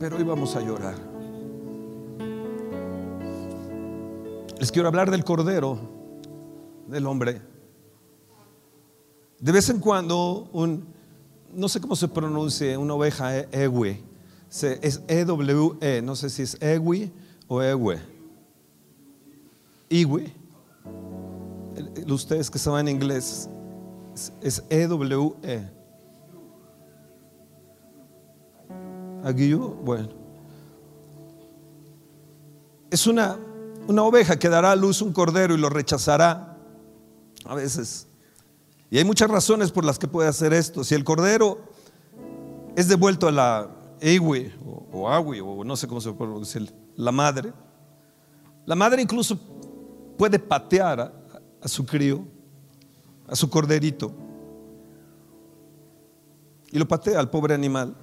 [0.00, 0.96] pero hoy vamos a llorar.
[4.58, 5.78] Les quiero hablar del cordero,
[6.88, 7.42] del hombre.
[9.38, 11.01] De vez en cuando, un,
[11.54, 14.02] no sé cómo se pronuncia, una oveja e- ewe,
[14.50, 17.10] es E-W-E, no sé si es ewi
[17.48, 18.00] o ewe.
[19.88, 20.32] Iwe.
[22.08, 23.48] Ustedes que saben inglés,
[24.42, 25.68] es- E-W-E.
[29.24, 30.08] Aguillo, bueno.
[32.90, 33.36] Es una
[33.88, 36.56] Una oveja que dará a luz un cordero y lo rechazará.
[37.44, 38.06] A veces.
[38.92, 40.84] Y hay muchas razones por las que puede hacer esto.
[40.84, 41.60] Si el cordero
[42.76, 46.30] es devuelto a la ewe o, o awi, o no sé cómo se puede
[46.96, 47.54] la madre,
[48.66, 49.40] la madre incluso
[50.18, 51.12] puede patear a,
[51.62, 52.22] a su crío,
[53.26, 54.12] a su corderito,
[56.70, 57.96] y lo patea al pobre animal.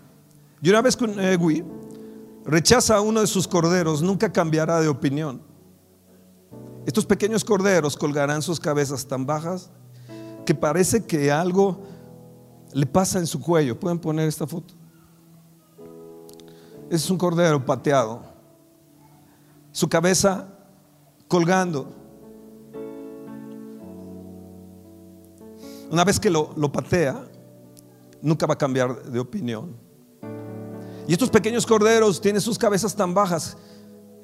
[0.60, 1.64] Y una vez que un ewi
[2.46, 5.40] rechaza a uno de sus corderos, nunca cambiará de opinión.
[6.88, 9.70] Estos pequeños corderos colgarán sus cabezas tan bajas
[10.50, 11.78] que parece que algo
[12.74, 13.80] le pasa en su cuello.
[13.80, 14.74] ¿Pueden poner esta foto?
[16.90, 18.24] Es un cordero pateado.
[19.72, 20.48] Su cabeza
[21.28, 21.94] colgando.
[25.92, 27.24] Una vez que lo, lo patea,
[28.20, 29.76] nunca va a cambiar de opinión.
[31.08, 33.56] Y estos pequeños corderos tienen sus cabezas tan bajas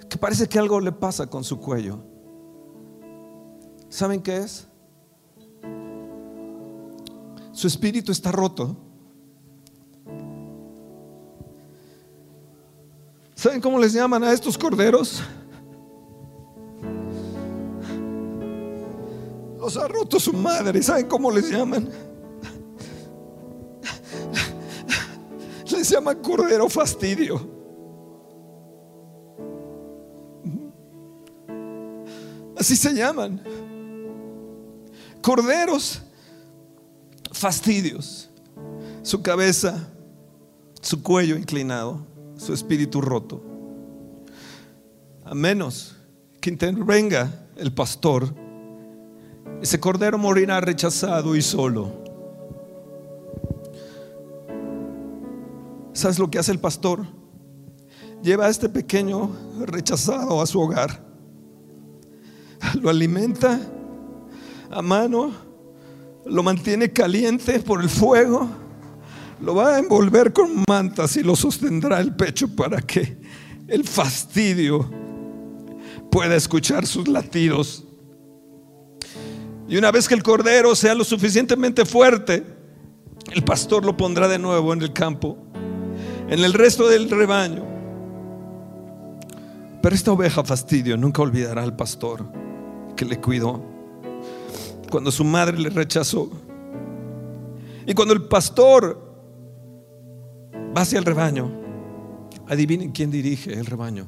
[0.10, 2.00] que parece que algo le pasa con su cuello.
[3.90, 4.68] ¿Saben qué es?
[7.56, 8.76] Su espíritu está roto.
[13.34, 15.24] ¿Saben cómo les llaman a estos corderos?
[19.58, 20.84] Los ha roto su madre.
[20.84, 21.90] ¿Saben cómo les llaman?
[25.72, 27.40] Les llaman cordero fastidio.
[32.58, 33.42] Así se llaman.
[35.22, 36.05] Corderos
[37.36, 38.30] fastidios.
[39.04, 39.90] Su cabeza,
[40.82, 42.06] su cuello inclinado,
[42.38, 43.44] su espíritu roto.
[45.24, 45.96] A menos
[46.40, 48.34] que intervenga el pastor,
[49.62, 52.04] ese cordero morirá rechazado y solo.
[55.94, 57.06] ¿Sabes lo que hace el pastor?
[58.22, 59.32] Lleva a este pequeño
[59.66, 61.04] rechazado a su hogar.
[62.82, 63.60] Lo alimenta
[64.72, 65.32] a mano,
[66.26, 68.50] lo mantiene caliente por el fuego,
[69.42, 73.18] lo va a envolver con mantas y lo sostendrá el pecho para que
[73.68, 74.90] el fastidio
[76.10, 77.84] pueda escuchar sus latidos.
[79.68, 82.44] Y una vez que el cordero sea lo suficientemente fuerte,
[83.34, 85.38] el pastor lo pondrá de nuevo en el campo,
[86.30, 87.66] en el resto del rebaño.
[89.82, 92.26] Pero esta oveja fastidio nunca olvidará al pastor
[92.96, 93.75] que le cuidó
[94.96, 96.32] cuando su madre le rechazó.
[97.86, 98.98] Y cuando el pastor
[100.56, 101.52] va hacia el rebaño,
[102.48, 104.08] adivinen quién dirige el rebaño.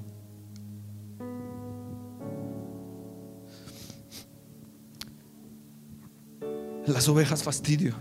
[6.86, 7.96] Las ovejas fastidio.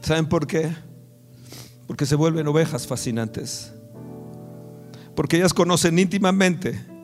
[0.00, 0.72] ¿Saben por qué?
[1.88, 3.72] Porque se vuelven ovejas fascinantes.
[5.16, 6.97] Porque ellas conocen íntimamente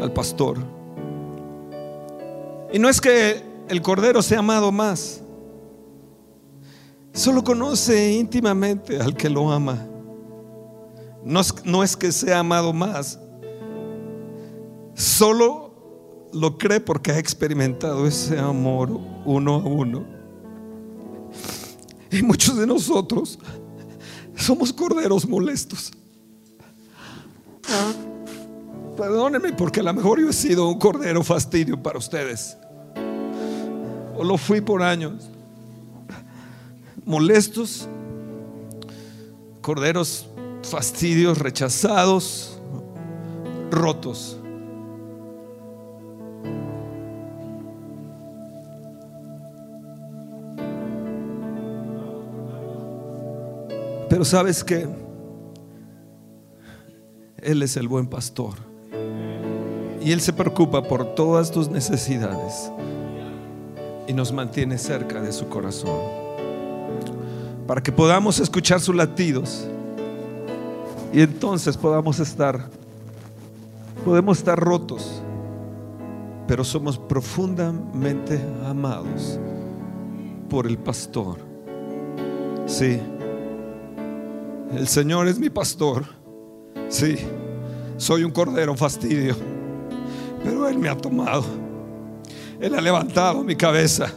[0.00, 0.58] al pastor.
[2.72, 5.22] Y no es que el cordero sea amado más,
[7.12, 9.86] solo conoce íntimamente al que lo ama.
[11.24, 13.18] No es, no es que sea amado más,
[14.94, 18.90] solo lo cree porque ha experimentado ese amor
[19.24, 20.04] uno a uno.
[22.10, 23.38] Y muchos de nosotros
[24.36, 25.92] somos corderos molestos.
[28.96, 32.56] Perdónenme porque a lo mejor yo he sido un cordero fastidio para ustedes.
[34.16, 35.28] O lo fui por años.
[37.04, 37.88] Molestos,
[39.60, 40.28] corderos
[40.62, 42.58] fastidios, rechazados,
[43.70, 44.38] rotos.
[54.08, 54.86] Pero sabes que
[57.38, 58.73] Él es el buen pastor.
[60.04, 62.70] Y Él se preocupa por todas tus necesidades
[64.06, 65.98] y nos mantiene cerca de su corazón.
[67.66, 69.66] Para que podamos escuchar sus latidos
[71.10, 72.68] y entonces podamos estar,
[74.04, 75.22] podemos estar rotos,
[76.46, 79.40] pero somos profundamente amados
[80.50, 81.38] por el pastor.
[82.66, 83.00] Sí,
[84.76, 86.04] el Señor es mi pastor.
[86.88, 87.16] Sí,
[87.96, 89.34] soy un cordero fastidio,
[90.68, 91.44] Él me ha tomado.
[92.60, 94.12] Él ha levantado mi cabeza.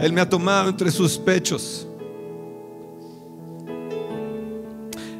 [0.00, 1.86] Él me ha tomado entre sus pechos.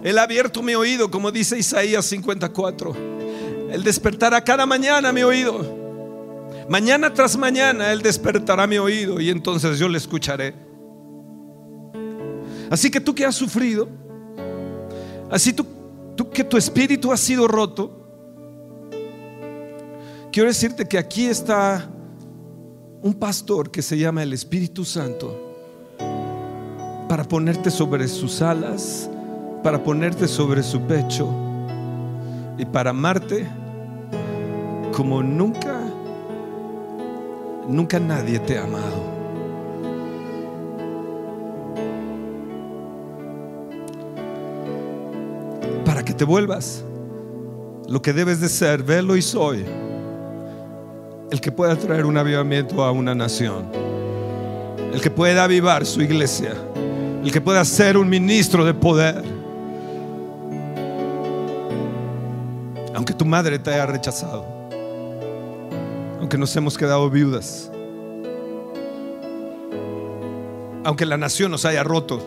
[0.02, 2.94] Él ha abierto mi oído, como dice Isaías 54.
[3.70, 5.64] Él despertará cada mañana mi oído.
[6.68, 10.54] Mañana tras mañana Él despertará mi oído y entonces yo le escucharé.
[12.70, 13.88] Así que tú que has sufrido,
[15.30, 15.66] Así tú,
[16.16, 17.95] tú que tu espíritu ha sido roto,
[20.36, 21.88] quiero decirte que aquí está
[23.00, 25.34] un pastor que se llama el Espíritu Santo
[27.08, 29.08] para ponerte sobre sus alas,
[29.62, 31.26] para ponerte sobre su pecho
[32.58, 33.48] y para amarte
[34.92, 35.80] como nunca,
[37.66, 39.16] nunca nadie te ha amado.
[45.86, 46.84] Para que te vuelvas
[47.88, 49.64] lo que debes de ser, velo y soy,
[51.30, 53.66] el que pueda traer un avivamiento a una nación,
[54.92, 56.54] el que pueda avivar su iglesia,
[57.22, 59.22] el que pueda ser un ministro de poder.
[62.94, 64.44] Aunque tu madre te haya rechazado,
[66.20, 67.70] aunque nos hemos quedado viudas,
[70.84, 72.20] aunque la nación nos haya roto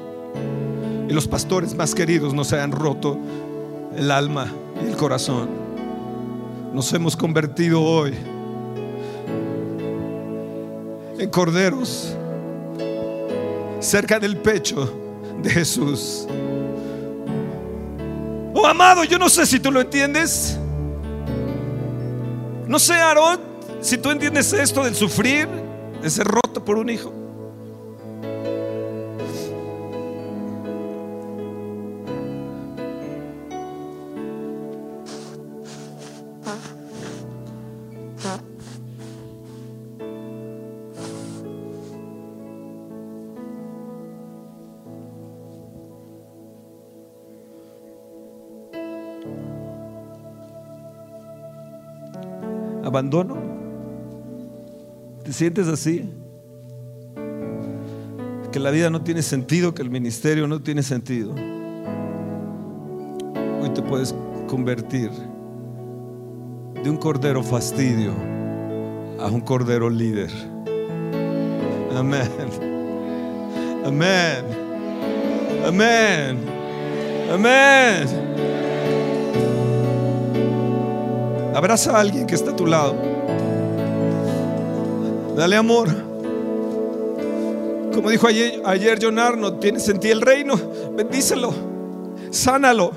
[1.07, 3.17] y los pastores más queridos nos hayan roto
[3.95, 4.47] el alma
[4.83, 5.49] y el corazón,
[6.73, 8.13] nos hemos convertido hoy
[11.20, 12.15] en corderos
[13.80, 14.91] cerca del pecho
[15.41, 16.28] de Jesús.
[18.53, 20.57] Oh amado, yo no sé si tú lo entiendes.
[22.67, 23.39] No sé, Aarón,
[23.82, 25.47] si tú entiendes esto del sufrir,
[26.01, 27.13] de ser roto por un hijo.
[52.99, 53.37] Abandono?
[55.23, 56.09] ¿Te sientes así?
[58.51, 61.33] Que la vida no tiene sentido, que el ministerio no tiene sentido.
[63.61, 64.13] Hoy te puedes
[64.47, 65.11] convertir
[66.83, 68.11] de un cordero fastidio
[69.19, 70.31] a un cordero líder.
[71.95, 72.29] Amén.
[73.85, 74.43] Amén.
[75.65, 76.37] Amén.
[77.31, 78.18] Amén.
[81.60, 82.95] Abraza a alguien que está a tu lado.
[85.36, 85.89] Dale amor.
[87.93, 90.57] Como dijo ayer, ayer Arnold, tienes en ti el reino.
[90.95, 91.53] Bendícelo.
[92.32, 92.93] Sánalo.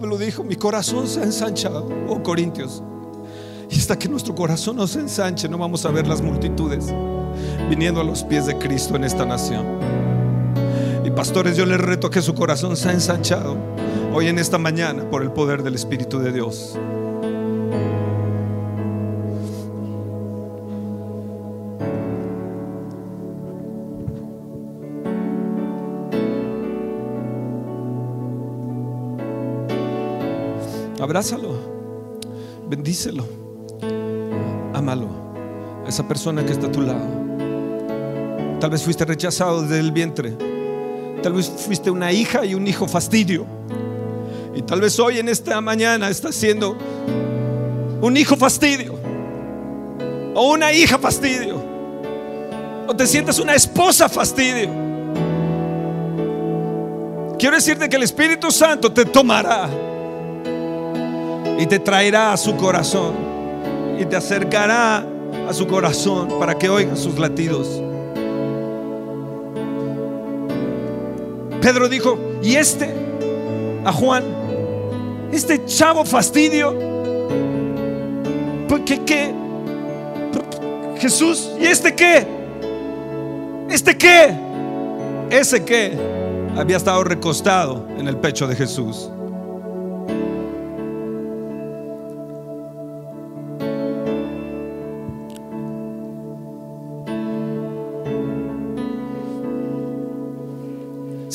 [0.00, 2.84] Pablo dijo, mi corazón se ha ensanchado, oh Corintios.
[3.68, 6.94] Y hasta que nuestro corazón no se ensanche, no vamos a ver las multitudes
[7.68, 9.66] viniendo a los pies de Cristo en esta nación.
[11.04, 13.56] Y pastores, yo les reto que su corazón se ha ensanchado
[14.14, 16.78] hoy en esta mañana por el poder del Espíritu de Dios.
[31.18, 31.52] Abrázalo,
[32.68, 33.24] bendícelo,
[34.72, 35.08] ámalo
[35.84, 37.04] a esa persona que está a tu lado.
[38.60, 40.36] Tal vez fuiste rechazado desde el vientre.
[41.20, 43.46] Tal vez fuiste una hija y un hijo fastidio.
[44.54, 46.76] Y tal vez hoy en esta mañana estás siendo
[48.00, 48.94] un hijo fastidio.
[50.36, 51.60] O una hija fastidio.
[52.86, 54.70] O te sientes una esposa fastidio.
[57.40, 59.68] Quiero decirte que el Espíritu Santo te tomará
[61.58, 63.14] y te traerá a su corazón
[63.98, 65.04] y te acercará
[65.48, 67.82] a su corazón para que oiga sus latidos.
[71.60, 72.94] Pedro dijo, ¿y este?
[73.84, 74.22] A Juan,
[75.32, 76.78] este chavo fastidio.
[78.68, 79.34] ¿Por qué qué?
[80.98, 82.26] Jesús, ¿y este qué?
[83.68, 84.34] ¿Este qué?
[85.30, 85.92] Ese qué
[86.56, 89.10] había estado recostado en el pecho de Jesús.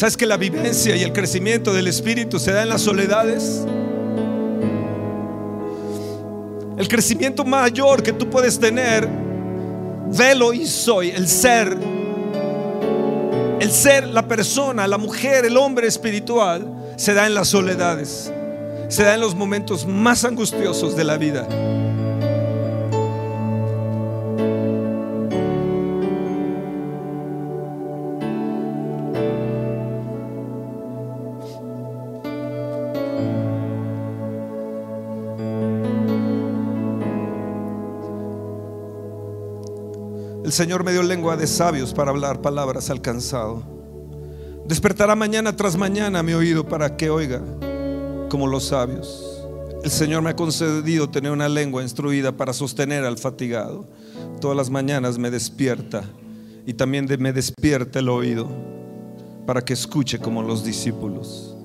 [0.04, 3.66] ¿Sabes que la vivencia y el crecimiento del Espíritu se da en las soledades?
[6.78, 9.08] El crecimiento mayor que tú puedes tener,
[10.08, 11.78] velo y soy, el ser,
[13.62, 18.30] el ser, la persona, la mujer, el hombre espiritual, se da en las soledades,
[18.90, 21.48] se da en los momentos más angustiosos de la vida.
[40.54, 43.64] Señor me dio lengua de sabios para hablar palabras al cansado.
[44.68, 47.42] Despertará mañana tras mañana mi oído para que oiga
[48.30, 49.44] como los sabios.
[49.84, 53.88] El Señor me ha concedido tener una lengua instruida para sostener al fatigado.
[54.40, 56.04] Todas las mañanas me despierta
[56.68, 58.48] y también me despierta el oído
[59.48, 61.58] para que escuche como los discípulos.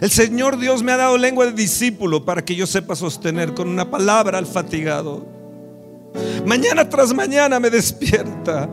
[0.00, 3.68] El Señor Dios me ha dado lengua de discípulo para que yo sepa sostener con
[3.68, 5.35] una palabra al fatigado.
[6.44, 8.68] Mañana tras mañana me despierta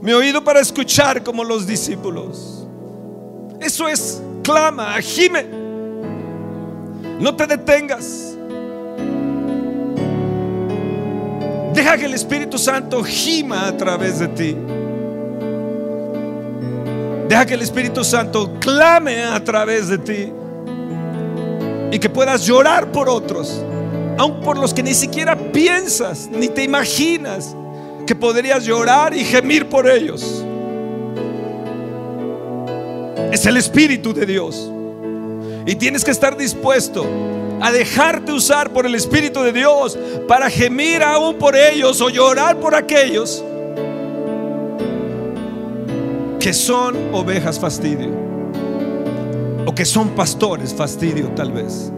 [0.00, 2.66] mi oído para escuchar como los discípulos.
[3.60, 5.44] Eso es, clama, gime.
[7.18, 8.36] No te detengas.
[11.74, 14.56] Deja que el Espíritu Santo gima a través de ti.
[17.28, 20.32] Deja que el Espíritu Santo clame a través de ti.
[21.90, 23.64] Y que puedas llorar por otros,
[24.18, 27.54] aun por los que ni siquiera piensas, ni te imaginas
[28.06, 30.44] que podrías llorar y gemir por ellos.
[33.32, 34.70] Es el Espíritu de Dios.
[35.66, 37.06] Y tienes que estar dispuesto
[37.60, 42.58] a dejarte usar por el Espíritu de Dios para gemir aún por ellos o llorar
[42.58, 43.44] por aquellos
[46.40, 48.10] que son ovejas fastidio
[49.66, 51.92] o que son pastores fastidio tal vez.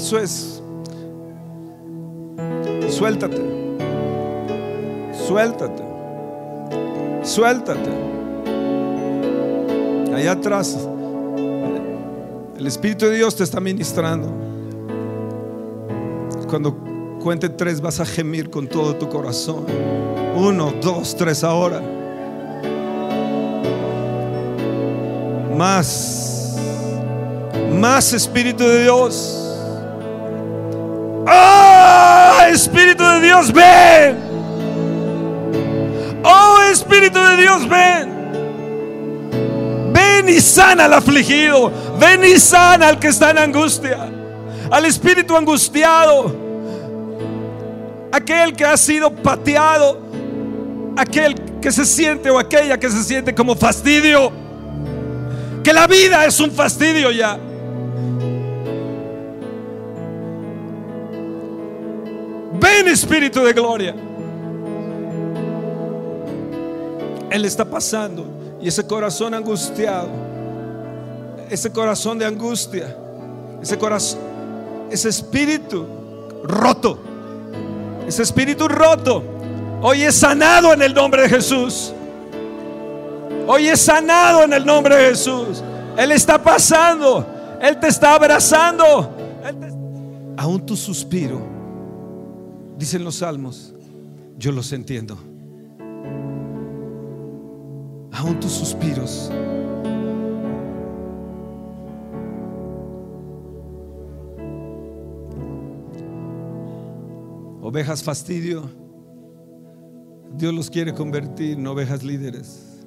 [0.00, 0.62] Eso es.
[2.88, 3.36] Suéltate.
[5.12, 5.82] Suéltate.
[7.22, 7.90] Suéltate.
[10.14, 10.78] Allá atrás.
[12.56, 14.32] El Espíritu de Dios te está ministrando.
[16.48, 16.78] Cuando
[17.22, 19.66] cuente tres vas a gemir con todo tu corazón.
[20.34, 21.82] Uno, dos, tres ahora.
[25.58, 26.56] Más.
[27.78, 29.39] Más Espíritu de Dios.
[32.52, 34.16] Espíritu de Dios, ven.
[36.24, 38.20] Oh Espíritu de Dios, ven.
[39.92, 41.72] Ven y sana al afligido.
[41.98, 44.08] Ven y sana al que está en angustia.
[44.70, 46.34] Al espíritu angustiado.
[48.12, 50.00] Aquel que ha sido pateado.
[50.96, 54.32] Aquel que se siente o aquella que se siente como fastidio.
[55.62, 57.38] Que la vida es un fastidio ya.
[62.70, 63.94] Ven Espíritu de Gloria.
[67.30, 68.24] Él está pasando
[68.60, 70.08] y ese corazón angustiado,
[71.48, 72.96] ese corazón de angustia,
[73.60, 74.20] ese corazón,
[74.90, 75.86] ese espíritu
[76.44, 76.98] roto,
[78.06, 79.22] ese espíritu roto,
[79.82, 81.92] hoy es sanado en el nombre de Jesús.
[83.46, 85.62] Hoy es sanado en el nombre de Jesús.
[85.96, 87.26] Él está pasando,
[87.60, 89.12] Él te está abrazando.
[90.36, 91.59] Aún tu suspiro,
[92.80, 93.74] dicen los salmos,
[94.38, 95.18] yo los entiendo.
[98.10, 99.30] Aún tus suspiros.
[107.60, 108.62] Ovejas fastidio.
[110.38, 112.80] Dios los quiere convertir en ovejas líderes.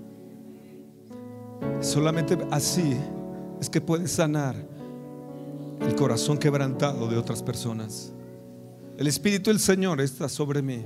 [1.82, 2.98] Solamente así
[3.62, 4.56] es que puedes sanar
[5.82, 8.13] el corazón quebrantado de otras personas.
[8.98, 10.84] El Espíritu del Señor está sobre mí,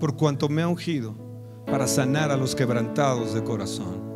[0.00, 1.14] por cuanto me ha ungido
[1.64, 4.10] para sanar a los quebrantados de corazón.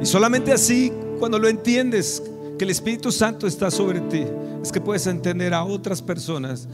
[0.00, 2.22] Y solamente así, cuando lo entiendes,
[2.58, 4.24] que el Espíritu Santo está sobre ti,
[4.62, 6.66] es que puedes entender a otras personas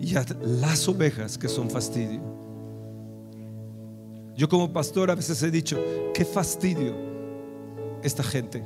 [0.00, 2.20] y a las ovejas que son fastidio.
[4.34, 5.78] Yo como pastor a veces he dicho,
[6.14, 6.94] qué fastidio
[8.02, 8.62] esta gente.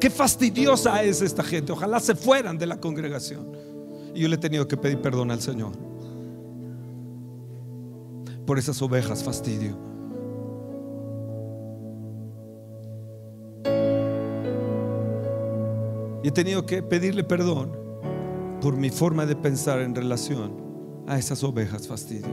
[0.00, 1.72] Qué fastidiosa es esta gente.
[1.72, 3.69] Ojalá se fueran de la congregación.
[4.14, 5.72] Y yo le he tenido que pedir perdón al Señor
[8.46, 9.76] por esas ovejas fastidio.
[16.22, 17.72] Y he tenido que pedirle perdón
[18.60, 20.52] por mi forma de pensar en relación
[21.06, 22.28] a esas ovejas fastidio.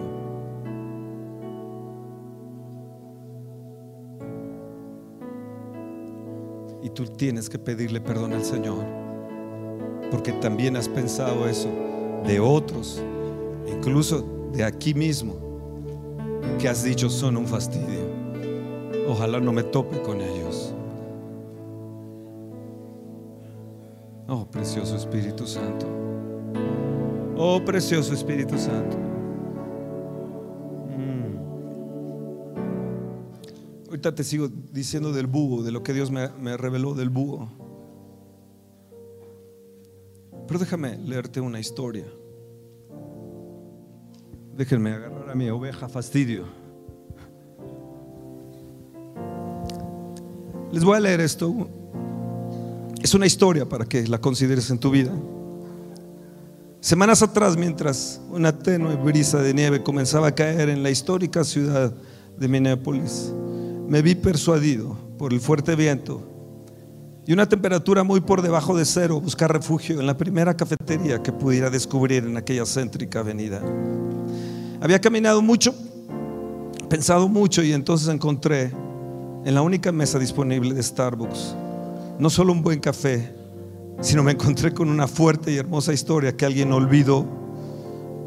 [6.84, 9.07] Y tú tienes que pedirle perdón al Señor.
[10.12, 11.70] Porque también has pensado eso
[12.26, 13.02] de otros,
[13.68, 15.36] incluso de aquí mismo,
[16.60, 18.08] que has dicho son un fastidio.
[19.08, 20.74] Ojalá no me tope con ellos.
[24.28, 25.88] Oh, precioso Espíritu Santo.
[27.38, 28.98] Oh, precioso Espíritu Santo.
[30.98, 31.38] Mm.
[33.88, 37.67] Ahorita te sigo diciendo del búho, de lo que Dios me, me reveló del búho.
[40.58, 42.06] Déjame leerte una historia.
[44.56, 46.46] Déjenme agarrar a mi oveja fastidio.
[50.72, 51.70] Les voy a leer esto.
[53.02, 55.12] Es una historia para que la consideres en tu vida.
[56.80, 61.94] Semanas atrás, mientras una tenue brisa de nieve comenzaba a caer en la histórica ciudad
[62.38, 63.32] de Minneapolis,
[63.88, 66.37] me vi persuadido por el fuerte viento
[67.28, 71.32] y una temperatura muy por debajo de cero buscar refugio en la primera cafetería que
[71.32, 73.62] pudiera descubrir en aquella céntrica avenida.
[74.82, 75.76] Había caminado mucho,
[76.90, 78.72] pensado mucho y entonces encontré
[79.46, 81.56] en la única mesa disponible de Starbucks
[82.20, 83.34] no solo un buen café,
[84.02, 87.26] sino me encontré con una fuerte y hermosa historia que alguien olvidó.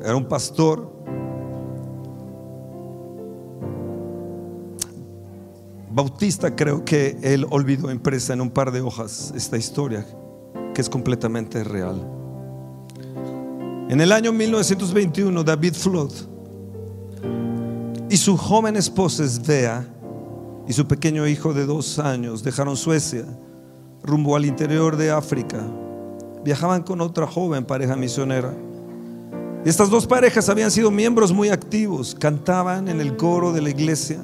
[0.02, 0.99] Era un pastor
[6.00, 10.06] bautista, creo que él olvidó impresa en un par de hojas esta historia,
[10.72, 12.00] que es completamente real.
[13.90, 16.12] En el año 1921, David Flood
[18.08, 19.86] y su joven esposa Svea
[20.66, 23.26] y su pequeño hijo de dos años dejaron Suecia
[24.02, 25.62] rumbo al interior de África.
[26.42, 28.54] Viajaban con otra joven pareja misionera.
[29.66, 34.22] Estas dos parejas habían sido miembros muy activos, cantaban en el coro de la iglesia.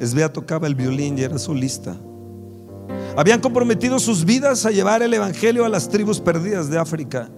[0.00, 1.96] Esbea tocaba el violín y era solista.
[3.16, 7.30] Habían comprometido sus vidas a llevar el Evangelio a las tribus perdidas de África.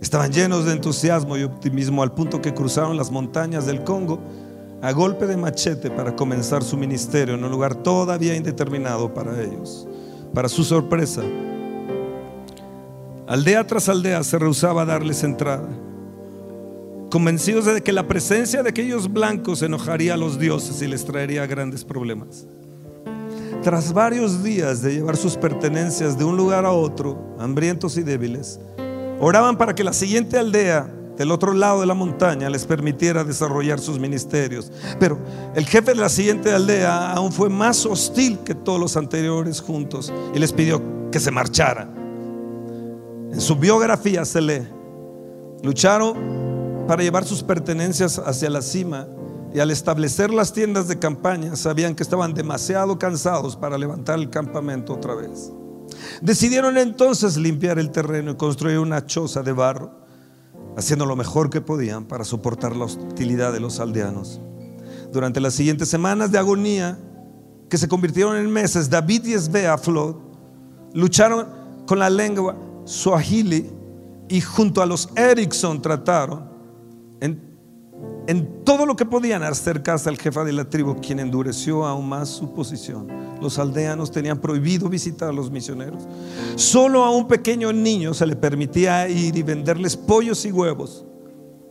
[0.00, 4.20] Estaban llenos de entusiasmo y optimismo al punto que cruzaron las montañas del Congo
[4.82, 9.88] a golpe de machete para comenzar su ministerio en un lugar todavía indeterminado para ellos.
[10.34, 11.22] Para su sorpresa,
[13.26, 15.68] aldea tras aldea se rehusaba a darles entrada,
[17.14, 21.46] convencidos de que la presencia de aquellos blancos enojaría a los dioses y les traería
[21.46, 22.44] grandes problemas.
[23.62, 28.58] Tras varios días de llevar sus pertenencias de un lugar a otro, hambrientos y débiles,
[29.20, 33.78] oraban para que la siguiente aldea del otro lado de la montaña les permitiera desarrollar
[33.78, 34.72] sus ministerios.
[34.98, 35.16] Pero
[35.54, 40.12] el jefe de la siguiente aldea aún fue más hostil que todos los anteriores juntos
[40.34, 41.94] y les pidió que se marcharan.
[43.32, 44.66] En su biografía se lee,
[45.62, 46.43] lucharon
[46.86, 49.06] para llevar sus pertenencias hacia la cima
[49.54, 54.30] y al establecer las tiendas de campaña sabían que estaban demasiado cansados para levantar el
[54.30, 55.52] campamento otra vez.
[56.20, 60.04] Decidieron entonces limpiar el terreno y construir una choza de barro
[60.76, 64.40] haciendo lo mejor que podían para soportar la hostilidad de los aldeanos.
[65.12, 66.98] Durante las siguientes semanas de agonía,
[67.68, 70.16] que se convirtieron en meses, David y Esbea Flod
[70.92, 71.46] lucharon
[71.86, 73.70] con la lengua swahili
[74.28, 76.53] y junto a los Erickson trataron
[77.20, 82.28] en todo lo que podían acercarse al jefe de la tribu, quien endureció aún más
[82.28, 83.08] su posición.
[83.40, 86.02] Los aldeanos tenían prohibido visitar a los misioneros.
[86.56, 91.04] Solo a un pequeño niño se le permitía ir y venderles pollos y huevos.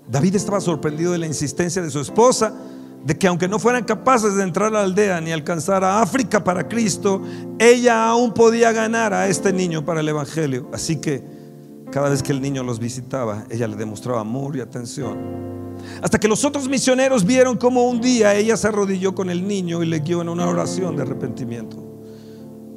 [0.07, 2.53] David estaba sorprendido de la insistencia de su esposa,
[3.03, 6.43] de que aunque no fueran capaces de entrar a la aldea ni alcanzar a África
[6.43, 7.21] para Cristo,
[7.59, 10.69] ella aún podía ganar a este niño para el Evangelio.
[10.71, 11.42] Así que
[11.93, 15.15] cada vez que el niño los visitaba, ella le demostraba amor y atención.
[16.01, 19.83] Hasta que los otros misioneros vieron como un día ella se arrodilló con el niño
[19.83, 21.77] y le guió en una oración de arrepentimiento.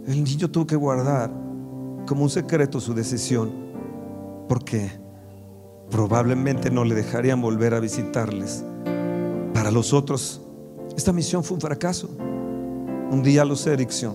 [0.06, 1.30] El niño tuvo que guardar
[2.06, 3.50] como un secreto su decisión,
[4.50, 4.90] porque
[5.90, 8.64] probablemente no le dejarían volver a visitarles.
[9.54, 10.42] Para los otros,
[10.94, 12.10] esta misión fue un fracaso.
[13.10, 14.14] Un día los Erickson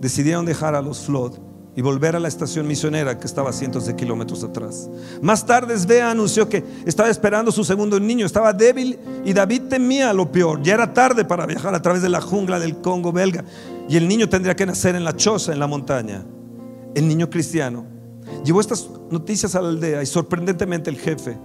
[0.00, 1.47] decidieron dejar a los Flood
[1.78, 4.90] y volver a la estación misionera que estaba cientos de kilómetros atrás.
[5.22, 10.12] Más tarde Svea anunció que estaba esperando su segundo niño, estaba débil y David temía
[10.12, 10.60] lo peor.
[10.60, 13.44] Ya era tarde para viajar a través de la jungla del Congo belga
[13.88, 16.24] y el niño tendría que nacer en la choza, en la montaña.
[16.96, 17.86] El niño cristiano
[18.44, 21.38] llevó estas noticias a la aldea y sorprendentemente el jefe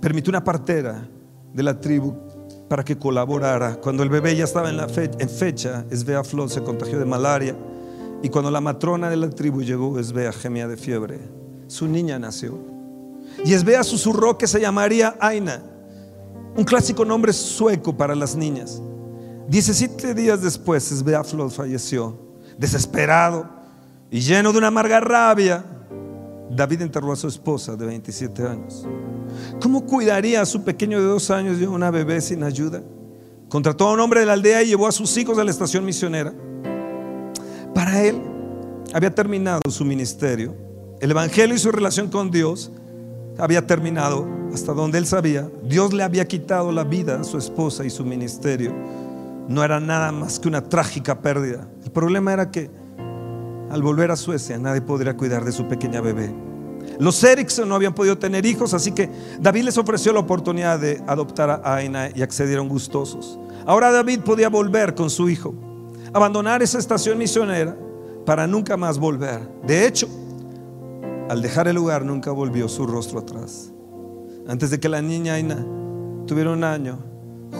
[0.00, 1.06] permitió una partera
[1.52, 2.14] de la tribu
[2.66, 3.74] para que colaborara.
[3.74, 7.54] Cuando el bebé ya estaba en fecha, Svea Flot se contagió de malaria
[8.22, 11.18] y cuando la matrona de la tribu llegó, Esbea gemía de fiebre.
[11.68, 12.58] Su niña nació.
[13.44, 15.62] Y Esbea susurró que se llamaría Aina,
[16.56, 18.82] un clásico nombre sueco para las niñas.
[19.48, 22.18] Diecisiete días después, Esbea Flod falleció.
[22.58, 23.48] Desesperado
[24.10, 25.64] y lleno de una amarga rabia,
[26.50, 28.86] David enterró a su esposa de 27 años.
[29.62, 32.82] ¿Cómo cuidaría a su pequeño de dos años y a una bebé sin ayuda?
[33.48, 35.84] Contrató a un hombre de la aldea y llevó a sus hijos a la estación
[35.84, 36.34] misionera.
[37.74, 38.20] Para él
[38.92, 40.54] había terminado su ministerio.
[41.00, 42.70] El Evangelio y su relación con Dios
[43.38, 45.48] había terminado hasta donde él sabía.
[45.62, 48.74] Dios le había quitado la vida a su esposa y su ministerio.
[49.48, 51.68] no era nada más que una trágica pérdida.
[51.84, 52.70] El problema era que
[53.70, 56.32] al volver a Suecia nadie podría cuidar de su pequeña bebé.
[56.98, 59.10] Los Erickson no habían podido tener hijos, así que
[59.40, 63.38] David les ofreció la oportunidad de adoptar a Aina y accedieron gustosos.
[63.66, 65.54] Ahora David podía volver con su hijo,
[66.12, 67.76] abandonar esa estación misionera
[68.26, 69.40] para nunca más volver.
[69.66, 70.08] De hecho,
[71.28, 73.72] al dejar el lugar nunca volvió su rostro atrás.
[74.48, 75.64] Antes de que la niña Aina
[76.26, 76.98] tuviera un año,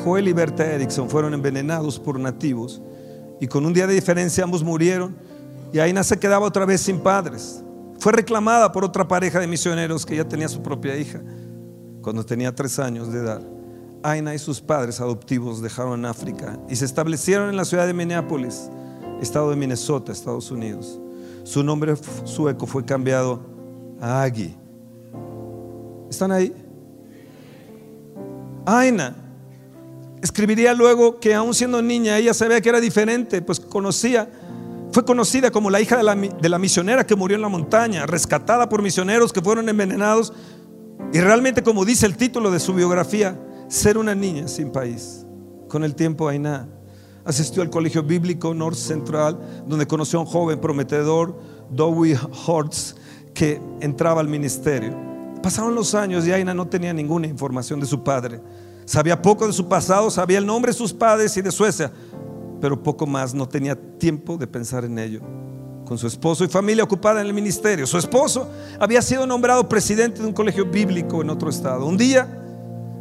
[0.05, 2.83] Joel y Berta Erickson fueron envenenados por nativos
[3.41, 5.17] y con un día de diferencia ambos murieron
[5.73, 7.63] y Aina se quedaba otra vez sin padres.
[7.99, 11.21] Fue reclamada por otra pareja de misioneros que ya tenía su propia hija
[12.03, 13.60] cuando tenía tres años de edad.
[14.03, 18.71] Aina y sus padres adoptivos dejaron África y se establecieron en la ciudad de Minneapolis,
[19.21, 20.99] estado de Minnesota, Estados Unidos.
[21.45, 21.95] Su nombre
[22.25, 23.41] sueco fue cambiado
[24.01, 24.57] a Aggie.
[26.09, 26.55] ¿Están ahí?
[28.65, 29.17] Aina
[30.23, 34.29] escribiría luego que aún siendo niña ella sabía que era diferente, pues conocía,
[34.93, 38.07] fue conocida como la hija de la, de la misionera que murió en la montaña,
[38.07, 40.33] rescatada por misioneros que fueron envenenados
[41.13, 43.39] y realmente como dice el título de su biografía,
[43.71, 45.25] ser una niña sin país.
[45.69, 46.69] Con el tiempo Aina
[47.25, 51.39] asistió al colegio bíblico North Central, donde conoció a un joven prometedor,
[51.71, 52.97] Dowie Hortz,
[53.33, 54.93] que entraba al ministerio.
[55.41, 58.41] Pasaron los años y Aina no tenía ninguna información de su padre.
[58.85, 61.93] Sabía poco de su pasado, sabía el nombre de sus padres y de Suecia,
[62.61, 65.21] pero poco más, no tenía tiempo de pensar en ello.
[65.87, 67.87] Con su esposo y familia ocupada en el ministerio.
[67.87, 68.51] Su esposo
[68.81, 71.87] había sido nombrado presidente de un colegio bíblico en otro estado.
[71.87, 72.41] Un día,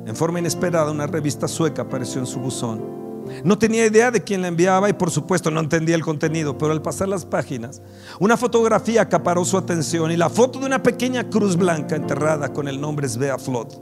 [0.10, 2.84] en forma inesperada, una revista sueca apareció en su buzón.
[3.44, 6.72] No tenía idea de quién la enviaba y por supuesto no entendía el contenido, pero
[6.72, 7.84] al pasar las páginas,
[8.20, 12.68] una fotografía acaparó su atención y la foto de una pequeña cruz blanca enterrada con
[12.68, 13.80] el nombre Svea Flot.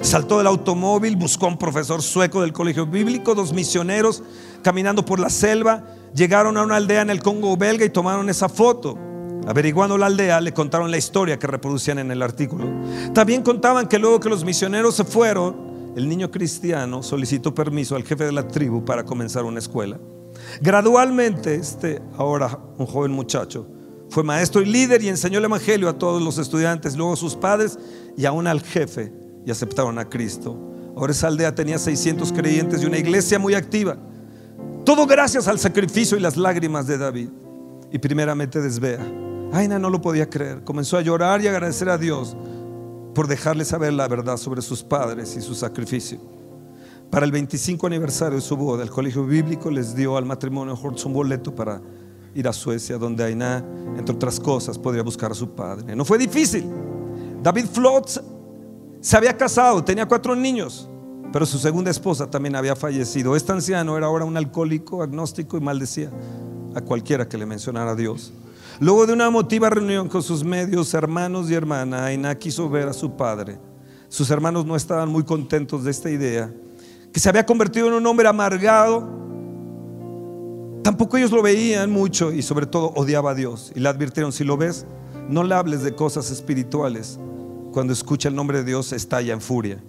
[0.00, 4.24] Saltó del automóvil, buscó a un profesor sueco del colegio bíblico, dos misioneros
[4.62, 8.48] caminando por la selva, llegaron a una aldea en el Congo belga y tomaron esa
[8.48, 8.98] foto.
[9.46, 12.68] Averiguando la aldea, le contaron la historia que reproducían en el artículo.
[13.14, 18.04] También contaban que luego que los misioneros se fueron, el niño cristiano solicitó permiso al
[18.04, 19.98] jefe de la tribu para comenzar una escuela.
[20.60, 23.66] Gradualmente, este ahora un joven muchacho
[24.10, 27.36] fue maestro y líder y enseñó el evangelio a todos los estudiantes, luego a sus
[27.36, 27.78] padres
[28.16, 29.12] y aún al jefe
[29.46, 30.58] y aceptaron a Cristo.
[30.96, 33.96] Ahora esa aldea tenía 600 creyentes y una iglesia muy activa.
[34.84, 37.28] Todo gracias al sacrificio y las lágrimas de David.
[37.92, 39.00] Y primeramente desvea.
[39.52, 40.62] Aina no lo podía creer.
[40.64, 42.36] Comenzó a llorar y agradecer a Dios
[43.14, 46.20] por dejarle saber la verdad sobre sus padres y su sacrificio.
[47.10, 51.04] Para el 25 aniversario de su boda, el colegio bíblico les dio al matrimonio Hortz
[51.04, 51.82] un boleto para
[52.34, 53.64] ir a Suecia, donde Aina,
[53.96, 55.96] entre otras cosas, podría buscar a su padre.
[55.96, 56.64] No fue difícil.
[57.42, 58.20] David Flotz
[59.00, 60.88] se había casado, tenía cuatro niños,
[61.32, 63.34] pero su segunda esposa también había fallecido.
[63.34, 66.10] Este anciano era ahora un alcohólico, agnóstico y maldecía
[66.76, 68.32] a cualquiera que le mencionara a Dios.
[68.78, 72.92] Luego de una emotiva reunión con sus medios hermanos y hermana, Aina quiso ver a
[72.92, 73.58] su padre.
[74.08, 76.52] Sus hermanos no estaban muy contentos de esta idea,
[77.12, 79.08] que se había convertido en un hombre amargado.
[80.82, 83.72] Tampoco ellos lo veían mucho y sobre todo odiaba a Dios.
[83.74, 84.86] Y le advirtieron, si lo ves,
[85.28, 87.18] no le hables de cosas espirituales.
[87.72, 89.82] Cuando escucha el nombre de Dios, estalla en furia.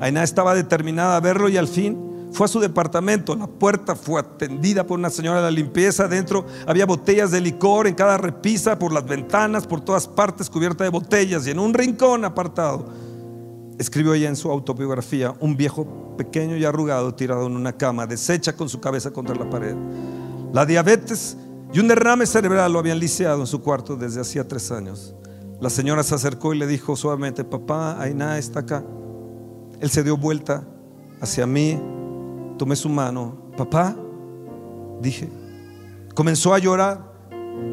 [0.00, 3.34] Aina estaba determinada a verlo y al fin fue a su departamento.
[3.34, 6.08] La puerta fue atendida por una señora de la limpieza.
[6.08, 10.84] Dentro había botellas de licor en cada repisa, por las ventanas, por todas partes, cubierta
[10.84, 11.46] de botellas.
[11.46, 12.86] Y en un rincón apartado,
[13.78, 18.54] escribió ella en su autobiografía, un viejo pequeño y arrugado tirado en una cama, deshecha
[18.54, 19.76] con su cabeza contra la pared.
[20.52, 21.36] La diabetes
[21.72, 25.14] y un derrame cerebral lo habían lisiado en su cuarto desde hacía tres años.
[25.60, 28.84] La señora se acercó y le dijo suavemente, papá, Aina está acá.
[29.80, 30.66] Él se dio vuelta
[31.20, 31.80] hacia mí,
[32.56, 33.96] tomé su mano, papá,
[35.00, 35.28] dije,
[36.14, 37.14] comenzó a llorar.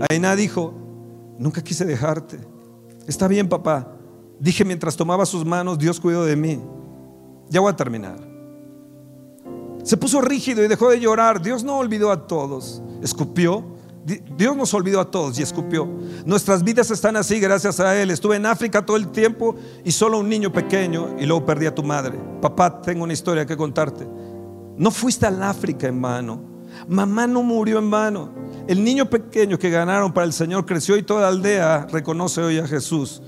[0.10, 0.74] Aina dijo,
[1.38, 2.40] nunca quise dejarte.
[3.08, 3.92] Está bien, papá.
[4.40, 6.62] Dije mientras tomaba sus manos, Dios cuidó de mí.
[7.50, 8.18] Ya voy a terminar.
[9.84, 11.42] Se puso rígido y dejó de llorar.
[11.42, 12.82] Dios no olvidó a todos.
[13.02, 13.74] Escupió
[14.06, 15.88] Dios nos olvidó a todos y escupió.
[16.26, 18.12] Nuestras vidas están así gracias a Él.
[18.12, 21.76] Estuve en África todo el tiempo y solo un niño pequeño y luego perdí a
[21.76, 22.20] tu madre.
[22.42, 24.06] Papá, tengo una historia que contarte.
[24.78, 26.41] No fuiste al África en vano.
[26.88, 28.30] Mamá no murió en vano.
[28.67, 32.57] El niño pequeño que ganaron para el Señor creció y toda la aldea reconoce hoy
[32.57, 33.21] a Jesús.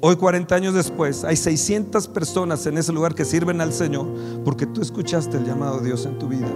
[0.00, 4.06] Hoy 40 años después hay 600 personas en ese lugar que sirven al Señor
[4.44, 6.48] porque tú escuchaste el llamado de Dios en tu vida.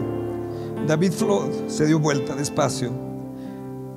[0.87, 2.93] David Flood se dio vuelta despacio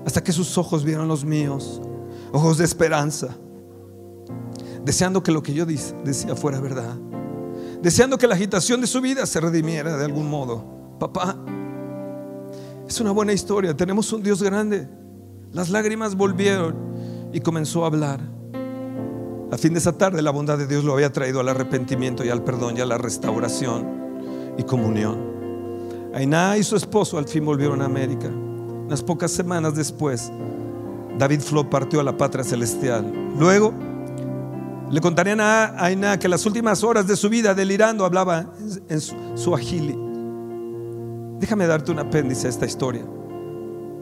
[0.05, 1.81] hasta que sus ojos vieron los míos,
[2.31, 3.35] ojos de esperanza,
[4.83, 6.95] deseando que lo que yo decía fuera verdad,
[7.86, 10.97] deseando que la agitación de su vida se redimiera de algún modo.
[10.99, 11.38] Papá,
[12.88, 13.77] Es una buena historia.
[13.77, 14.88] Tenemos un Dios grande.
[15.51, 16.75] Las lágrimas volvieron
[17.31, 18.21] y comenzó a hablar.
[19.51, 22.29] A fin de esa tarde la bondad de Dios lo había traído al arrepentimiento y
[22.29, 26.11] al perdón y a la restauración y comunión.
[26.15, 28.29] Ainá y su esposo al fin volvieron a América.
[28.29, 30.31] Unas pocas semanas después,
[31.19, 33.13] David Flo partió a la patria celestial.
[33.38, 33.75] Luego,
[34.91, 38.53] le contarían a Ainá que las últimas horas de su vida, delirando, hablaba
[38.88, 39.55] en su, su.
[41.39, 43.05] Déjame darte un apéndice a esta historia.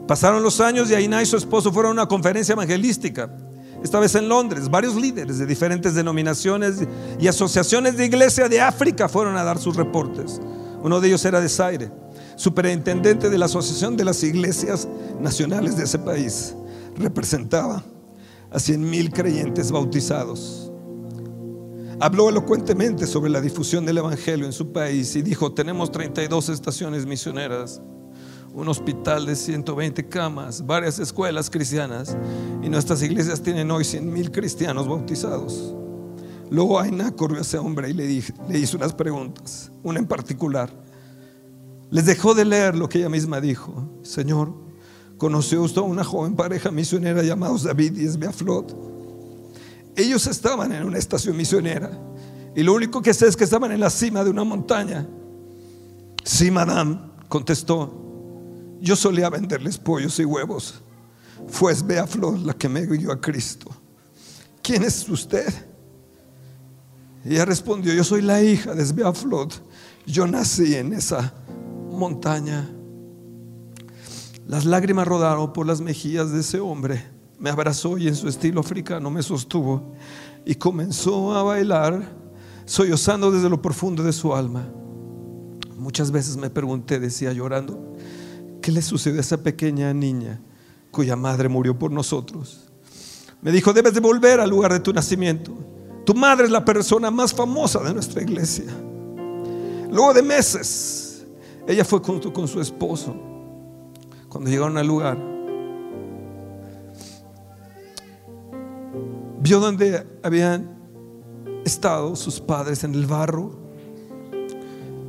[0.06, 3.30] Pasaron los años y Ainá y su esposo fueron a una conferencia evangelística,
[3.82, 4.70] esta vez en Londres.
[4.70, 6.86] Varios líderes de diferentes denominaciones
[7.18, 10.40] y asociaciones de iglesia de África fueron a dar sus reportes.
[10.82, 11.90] Uno de ellos era de Zaire,
[12.36, 14.86] superintendente de la Asociación de las Iglesias
[15.20, 16.54] Nacionales de ese país.
[16.96, 17.82] Representaba
[18.50, 20.63] a 100 mil creyentes bautizados.
[22.00, 27.06] Habló elocuentemente sobre la difusión del Evangelio en su país y dijo, tenemos 32 estaciones
[27.06, 27.80] misioneras,
[28.52, 32.16] un hospital de 120 camas, varias escuelas cristianas
[32.62, 35.74] y nuestras iglesias tienen hoy 100 mil cristianos bautizados.
[36.50, 40.06] Luego Aina corrió a ese hombre y le, dije- le hizo unas preguntas, una en
[40.06, 40.70] particular.
[41.90, 43.88] Les dejó de leer lo que ella misma dijo.
[44.02, 44.52] Señor,
[45.16, 48.93] ¿conoció usted a una joven pareja misionera llamados David y Esbeaflot?
[49.96, 51.90] Ellos estaban en una estación misionera
[52.56, 55.06] y lo único que sé es que estaban en la cima de una montaña.
[56.24, 58.00] Sí, madame, contestó.
[58.80, 60.82] Yo solía venderles pollos y huevos.
[61.48, 63.70] Fue Esbeaflot la que me guió a Cristo.
[64.62, 65.52] ¿Quién es usted?
[67.24, 69.62] Ella respondió, yo soy la hija de Esbeaflot.
[70.06, 71.34] Yo nací en esa
[71.90, 72.68] montaña.
[74.46, 77.13] Las lágrimas rodaron por las mejillas de ese hombre.
[77.44, 79.92] Me abrazó y en su estilo africano me sostuvo
[80.46, 82.16] y comenzó a bailar,
[82.64, 84.66] sollozando desde lo profundo de su alma.
[85.76, 87.92] Muchas veces me pregunté, decía llorando,
[88.62, 90.40] ¿qué le sucedió a esa pequeña niña
[90.90, 92.70] cuya madre murió por nosotros?
[93.42, 95.52] Me dijo, debes de volver al lugar de tu nacimiento.
[96.06, 98.72] Tu madre es la persona más famosa de nuestra iglesia.
[99.90, 101.26] Luego de meses,
[101.68, 103.14] ella fue junto con su esposo.
[104.30, 105.33] Cuando llegaron al lugar,
[109.44, 110.74] vio donde habían
[111.66, 113.50] estado sus padres en el barro.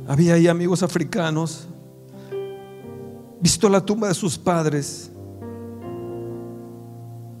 [0.06, 1.66] Había ahí amigos africanos.
[3.40, 5.10] Visto la tumba de sus padres.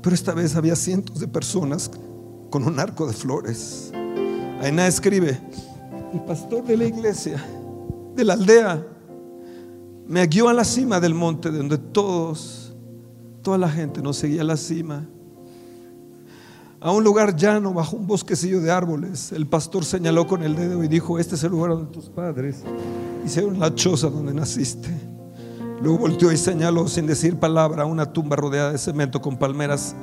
[0.00, 1.90] Pero esta vez había cientos de personas
[2.48, 3.92] con un arco de flores.
[4.62, 5.38] Aina escribe,
[6.14, 7.44] el pastor de la iglesia,
[8.14, 8.86] de la aldea,
[10.06, 12.74] me guió a la cima del monte donde todos,
[13.42, 15.06] toda la gente nos seguía a la cima.
[16.86, 19.32] A un lugar llano bajo un bosquecillo de árboles.
[19.32, 22.62] El pastor señaló con el dedo y dijo, este es el lugar donde tus padres
[23.24, 24.88] hicieron la choza donde naciste.
[25.82, 29.96] Luego volteó y señaló sin decir palabra una tumba rodeada de cemento con palmeras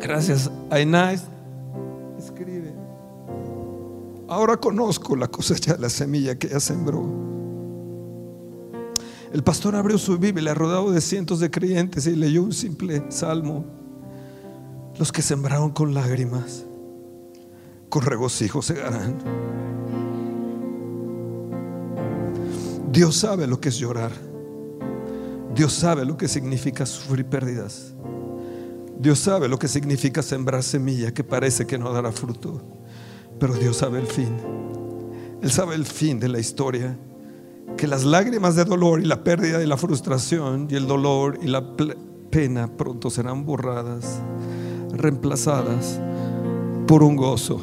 [0.00, 1.22] Gracias a Inés.
[2.18, 2.55] Escribe.
[4.28, 7.04] Ahora conozco la cosecha de la semilla que ella sembró.
[9.32, 13.64] El pastor abrió su Biblia rodeado de cientos de creyentes y leyó un simple salmo.
[14.98, 16.64] Los que sembraron con lágrimas,
[17.88, 19.18] con regocijo segarán.
[22.90, 24.12] Dios sabe lo que es llorar.
[25.54, 27.94] Dios sabe lo que significa sufrir pérdidas.
[28.98, 32.75] Dios sabe lo que significa sembrar semilla que parece que no dará fruto.
[33.38, 34.36] Pero Dios sabe el fin.
[35.42, 36.96] Él sabe el fin de la historia.
[37.76, 41.46] Que las lágrimas de dolor y la pérdida y la frustración y el dolor y
[41.46, 41.62] la
[42.30, 44.20] pena pronto serán borradas,
[44.92, 46.00] reemplazadas
[46.86, 47.60] por un gozo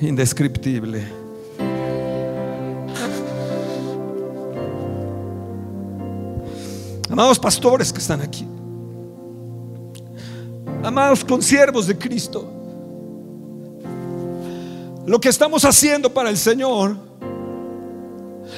[0.00, 1.04] indescriptible.
[7.10, 8.46] Amados pastores que están aquí,
[10.84, 12.59] amados consiervos de Cristo,
[15.06, 16.96] lo que estamos haciendo para el Señor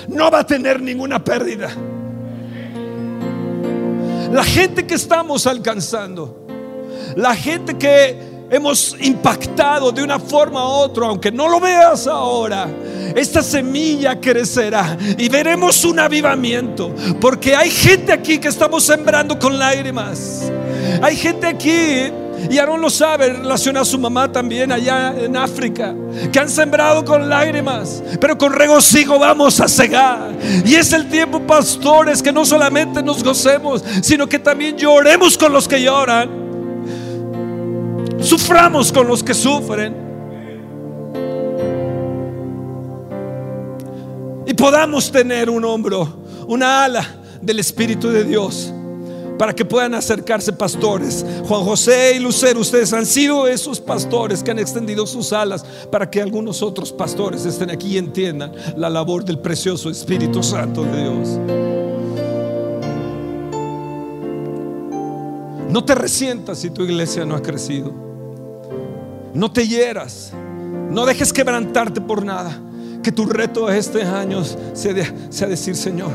[0.08, 1.70] no va a tener ninguna pérdida.
[4.32, 6.46] La gente que estamos alcanzando,
[7.16, 12.68] la gente que hemos impactado de una forma u otra, aunque no lo veas ahora,
[13.14, 19.58] esta semilla crecerá y veremos un avivamiento, porque hay gente aquí que estamos sembrando con
[19.58, 20.50] lágrimas.
[21.02, 22.12] Hay gente aquí,
[22.50, 25.94] y Aarón lo sabe, relaciona a su mamá también allá en África,
[26.32, 30.32] que han sembrado con lágrimas, pero con regocijo vamos a cegar.
[30.64, 35.52] Y es el tiempo, pastores, que no solamente nos gocemos, sino que también lloremos con
[35.52, 36.30] los que lloran.
[38.20, 39.94] Suframos con los que sufren.
[44.46, 46.08] Y podamos tener un hombro,
[46.46, 47.06] una ala
[47.40, 48.72] del Espíritu de Dios
[49.42, 51.26] para que puedan acercarse pastores.
[51.48, 56.08] Juan José y Lucero, ustedes han sido esos pastores que han extendido sus alas para
[56.08, 60.96] que algunos otros pastores estén aquí y entiendan la labor del precioso Espíritu Santo de
[60.96, 61.28] Dios.
[65.70, 67.92] No te resientas si tu iglesia no ha crecido.
[69.34, 70.32] No te hieras.
[70.88, 72.56] No dejes quebrantarte por nada.
[73.02, 74.94] Que tu reto este año sea,
[75.30, 76.12] sea decir, Señor,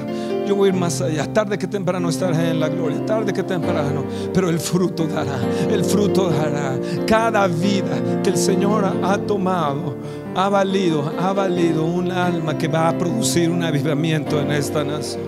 [0.48, 1.32] yo voy a ir más allá.
[1.32, 3.06] Tarde que temprano estaré en la gloria.
[3.06, 4.06] Tarde que temprano.
[4.34, 5.40] Pero el fruto dará.
[5.70, 6.80] El fruto dará.
[7.06, 9.96] Cada vida que el Señor ha tomado
[10.38, 15.24] ha valido, ha valido un alma que va a producir un avivamiento en esta nación.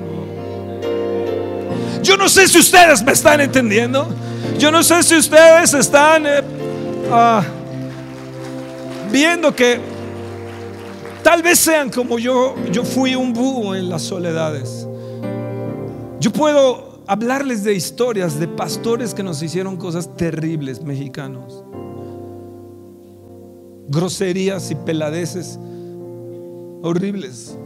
[2.04, 4.08] Yo no sé si ustedes me están entendiendo.
[4.60, 6.42] Yo no sé si ustedes están eh,
[7.12, 7.44] ah,
[9.12, 9.80] viendo que
[11.24, 12.54] tal vez sean como yo.
[12.72, 14.89] Yo fui un búho en las soledades.
[16.20, 21.64] Yo puedo hablarles de historias de pastores que nos hicieron cosas terribles, mexicanos.
[23.88, 25.58] Groserías y peladeces
[26.82, 27.58] horribles.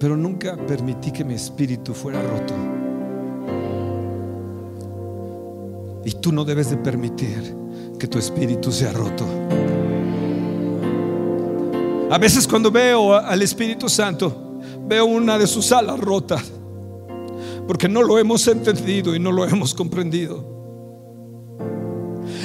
[0.00, 2.54] Pero nunca permití que mi espíritu fuera roto.
[6.04, 7.54] Y tú no debes de permitir
[7.98, 9.24] que tu espíritu sea roto.
[12.10, 14.47] A veces cuando veo al Espíritu Santo,
[14.88, 16.42] veo una de sus alas rotas,
[17.66, 20.56] porque no lo hemos entendido y no lo hemos comprendido.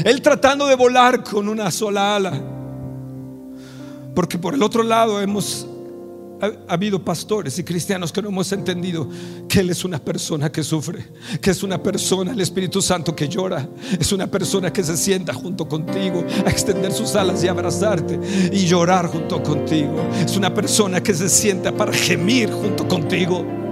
[0.04, 2.34] Él tratando de volar con una sola ala,
[4.14, 5.68] porque por el otro lado hemos
[6.44, 9.08] ha, habido pastores y cristianos que no hemos entendido
[9.48, 11.06] que Él es una persona que sufre,
[11.42, 13.68] que es una persona, el Espíritu Santo que llora,
[14.00, 18.20] es una persona que se sienta junto contigo a extender sus alas y abrazarte
[18.52, 19.96] y llorar junto contigo.
[20.26, 23.63] Es una persona que se sienta para gemir junto contigo.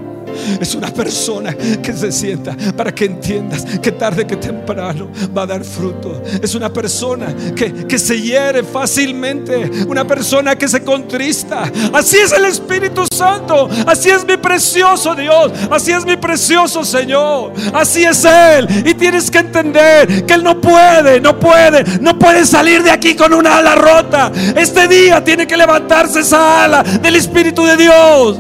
[0.60, 5.48] Es una persona que se sienta para que entiendas que tarde que temprano va a
[5.48, 6.22] dar fruto.
[6.42, 9.70] Es una persona que, que se hiere fácilmente.
[9.88, 11.72] Una persona que se contrista.
[11.94, 13.70] Así es el Espíritu Santo.
[13.86, 15.52] Así es mi precioso Dios.
[15.70, 17.54] Así es mi precioso Señor.
[17.74, 18.68] Así es Él.
[18.86, 23.16] Y tienes que entender que Él no puede, no puede, no puede salir de aquí
[23.16, 24.32] con una ala rota.
[24.56, 28.38] Este día tiene que levantarse esa ala del Espíritu de Dios.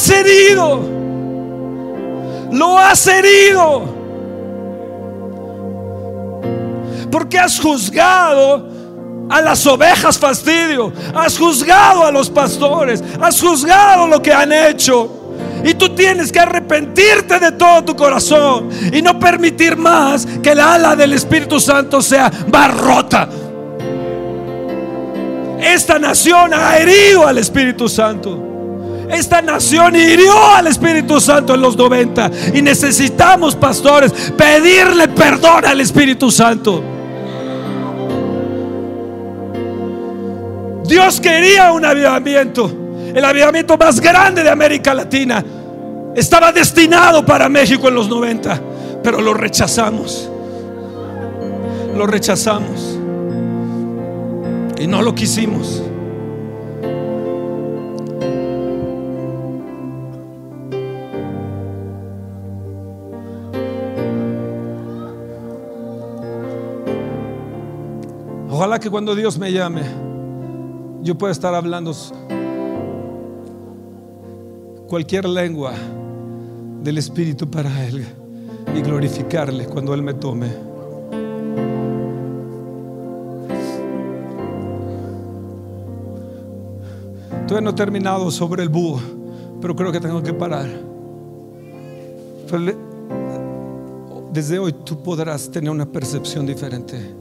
[0.00, 0.80] Has herido.
[2.52, 3.84] Lo has herido.
[7.10, 8.66] Porque has juzgado
[9.28, 10.92] a las ovejas fastidio.
[11.14, 13.02] Has juzgado a los pastores.
[13.20, 15.16] Has juzgado lo que han hecho.
[15.64, 20.60] Y tú tienes que arrepentirte de todo tu corazón y no permitir más que el
[20.60, 23.28] ala del Espíritu Santo sea barrota.
[25.60, 28.49] Esta nación ha herido al Espíritu Santo.
[29.10, 35.80] Esta nación hirió al Espíritu Santo en los 90 y necesitamos, pastores, pedirle perdón al
[35.80, 36.82] Espíritu Santo.
[40.84, 42.70] Dios quería un avivamiento,
[43.14, 45.44] el avivamiento más grande de América Latina.
[46.14, 48.60] Estaba destinado para México en los 90,
[49.02, 50.30] pero lo rechazamos.
[51.96, 52.98] Lo rechazamos.
[54.78, 55.82] Y no lo quisimos.
[68.78, 69.82] Que cuando Dios me llame,
[71.02, 71.92] yo pueda estar hablando
[74.86, 75.74] cualquier lengua
[76.82, 78.06] del Espíritu para Él
[78.74, 80.46] y glorificarle cuando Él me tome.
[87.46, 89.00] Todavía no he terminado sobre el búho,
[89.60, 90.68] pero creo que tengo que parar.
[94.32, 97.19] Desde hoy tú podrás tener una percepción diferente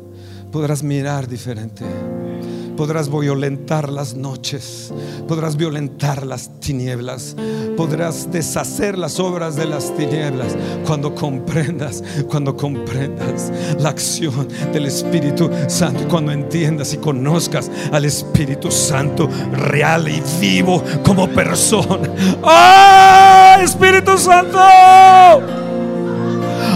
[0.52, 1.86] podrás mirar diferente.
[2.76, 4.94] Podrás violentar las noches,
[5.28, 7.36] podrás violentar las tinieblas,
[7.76, 10.56] podrás deshacer las obras de las tinieblas
[10.88, 18.72] cuando comprendas, cuando comprendas la acción del Espíritu Santo, cuando entiendas y conozcas al Espíritu
[18.72, 22.10] Santo real y vivo como persona.
[22.42, 24.58] ¡Oh, Espíritu Santo!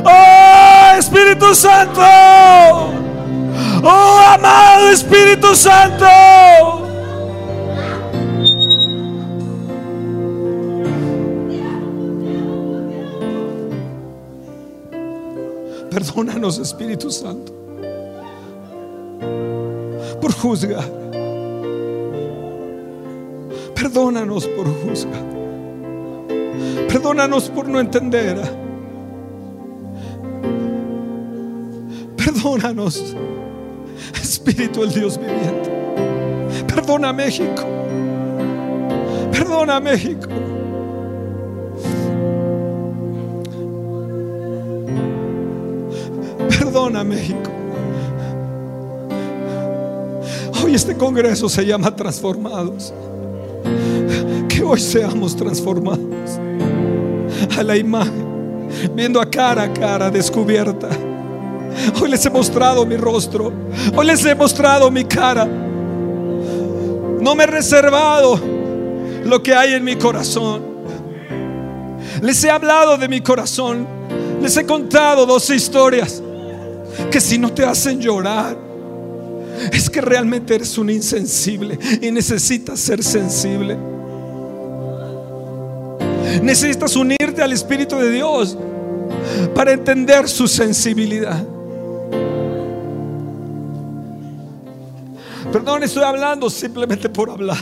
[0.04, 3.03] ¡Oh, Espíritu Santo!
[3.86, 3.90] Oh,
[4.34, 6.06] amado Espíritu Santo.
[15.92, 17.54] Perdónanos, Espíritu Santo,
[20.22, 20.90] por juzgar.
[23.76, 25.24] Perdónanos por juzgar.
[26.88, 28.38] Perdónanos por no entender.
[32.16, 33.14] Perdónanos.
[34.22, 35.72] Espíritu del Dios viviente.
[36.68, 37.64] Perdona México.
[39.32, 40.28] Perdona México.
[46.50, 47.52] Perdona México.
[50.64, 52.94] Hoy este congreso se llama Transformados.
[54.48, 56.40] Que hoy seamos transformados
[57.58, 60.90] a la imagen, viendo a cara a cara descubierta.
[62.02, 63.52] Hoy les he mostrado mi rostro.
[63.96, 65.46] Hoy les he mostrado mi cara.
[65.46, 68.40] No me he reservado
[69.24, 70.62] lo que hay en mi corazón.
[72.22, 73.88] Les he hablado de mi corazón.
[74.42, 76.22] Les he contado dos historias
[77.10, 78.58] que si no te hacen llorar,
[79.72, 83.78] es que realmente eres un insensible y necesitas ser sensible.
[86.42, 88.58] Necesitas unirte al Espíritu de Dios
[89.54, 91.44] para entender su sensibilidad.
[95.54, 97.60] Perdón, estoy hablando simplemente por hablar.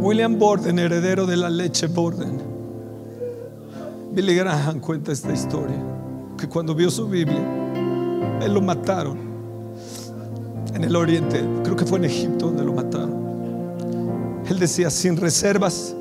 [0.00, 2.38] William Borden, heredero de la leche Borden.
[4.12, 5.82] Billy Graham cuenta esta historia,
[6.38, 7.42] que cuando vio su Biblia,
[8.40, 9.18] él lo mataron
[10.72, 13.25] en el oriente, creo que fue en Egipto donde lo mataron.
[14.48, 15.94] Él decía, sin reservas,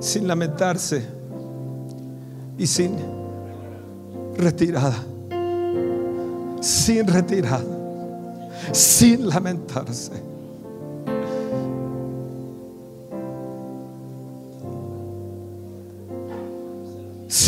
[0.00, 1.04] sin lamentarse
[2.56, 2.96] y sin
[4.36, 4.96] retirada,
[6.60, 7.64] sin retirada,
[8.72, 10.28] sin lamentarse.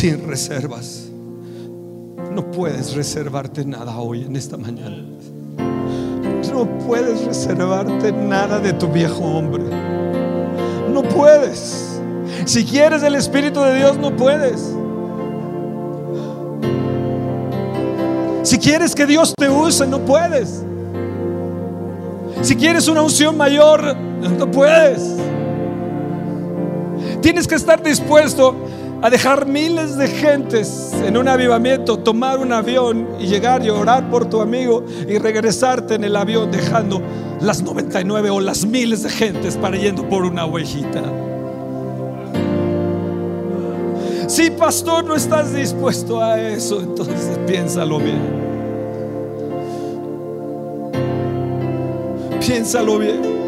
[0.01, 1.09] sin reservas.
[2.33, 5.05] No puedes reservarte nada hoy en esta mañana.
[6.53, 9.65] No puedes reservarte nada de tu viejo hombre.
[10.93, 12.01] No puedes.
[12.45, 14.75] Si quieres el Espíritu de Dios, no puedes.
[18.43, 20.65] Si quieres que Dios te use, no puedes.
[22.43, 25.17] Si quieres una unción mayor, no puedes.
[27.21, 28.57] Tienes que estar dispuesto
[29.03, 34.11] a dejar miles de gentes en un avivamiento, tomar un avión y llegar y orar
[34.11, 37.01] por tu amigo y regresarte en el avión dejando
[37.41, 41.03] las 99 o las miles de gentes para yendo por una ovejita.
[44.29, 48.51] Si pastor no estás dispuesto a eso, entonces piénsalo bien.
[52.39, 53.40] Piénsalo bien.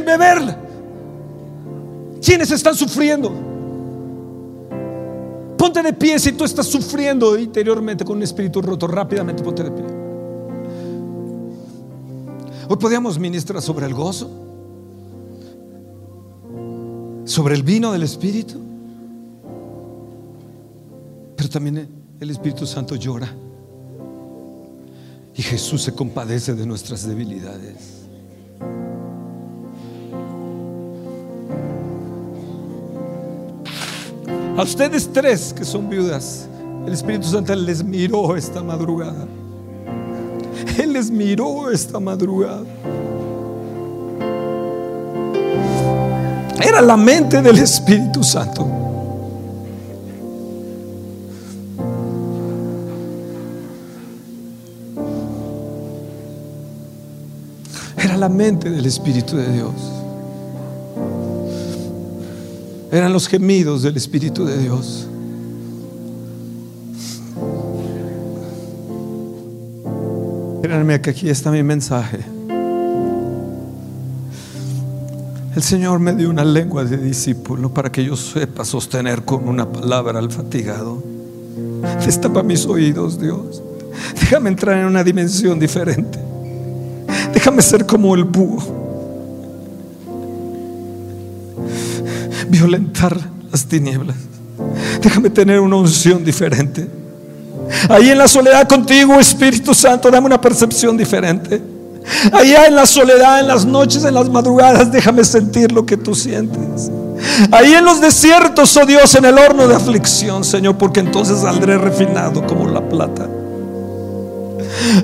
[0.00, 0.56] Déjenme ver
[2.22, 3.30] quiénes están sufriendo.
[5.56, 8.86] Ponte de pie si tú estás sufriendo interiormente con un espíritu roto.
[8.86, 9.84] Rápidamente ponte de pie.
[12.68, 14.30] Hoy podíamos ministrar sobre el gozo,
[17.24, 18.60] sobre el vino del Espíritu,
[21.36, 21.88] pero también
[22.20, 23.28] el Espíritu Santo llora
[25.34, 27.99] y Jesús se compadece de nuestras debilidades.
[34.60, 36.46] A ustedes tres que son viudas,
[36.86, 39.26] el Espíritu Santo les miró esta madrugada.
[40.78, 42.66] Él les miró esta madrugada.
[46.62, 48.66] Era la mente del Espíritu Santo.
[57.96, 59.99] Era la mente del Espíritu de Dios.
[62.92, 65.06] Eran los gemidos del Espíritu de Dios.
[70.62, 72.18] Créanme que aquí está mi mensaje.
[75.54, 79.70] El Señor me dio una lengua de discípulo para que yo sepa sostener con una
[79.70, 81.02] palabra al fatigado.
[82.04, 83.62] Destapa mis oídos, Dios.
[84.20, 86.18] Déjame entrar en una dimensión diferente.
[87.34, 88.79] Déjame ser como el búho.
[92.50, 93.16] Violentar
[93.50, 94.16] las tinieblas.
[95.00, 96.86] Déjame tener una unción diferente.
[97.88, 101.62] Ahí en la soledad contigo, Espíritu Santo, dame una percepción diferente.
[102.32, 106.14] Allá en la soledad, en las noches, en las madrugadas, déjame sentir lo que tú
[106.14, 106.90] sientes.
[107.52, 111.78] Ahí en los desiertos, oh Dios, en el horno de aflicción, Señor, porque entonces saldré
[111.78, 113.28] refinado como la plata.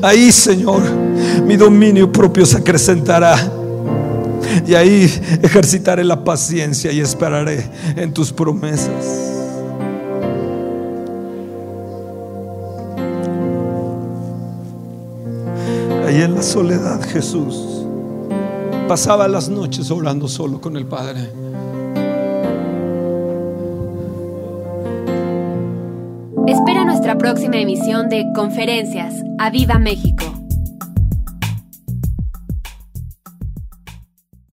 [0.02, 0.82] Ahí, Señor,
[1.44, 3.36] mi dominio propio se acrecentará.
[4.66, 5.10] Y ahí
[5.43, 7.64] ejercitaré la paciencia y esperaré
[7.97, 9.32] en tus promesas.
[16.06, 17.85] Ahí en la soledad Jesús
[18.86, 21.20] pasaba las noches orando solo con el Padre.
[26.47, 29.14] Espera nuestra próxima emisión de Conferencias.
[29.39, 30.36] ¡A Viva México!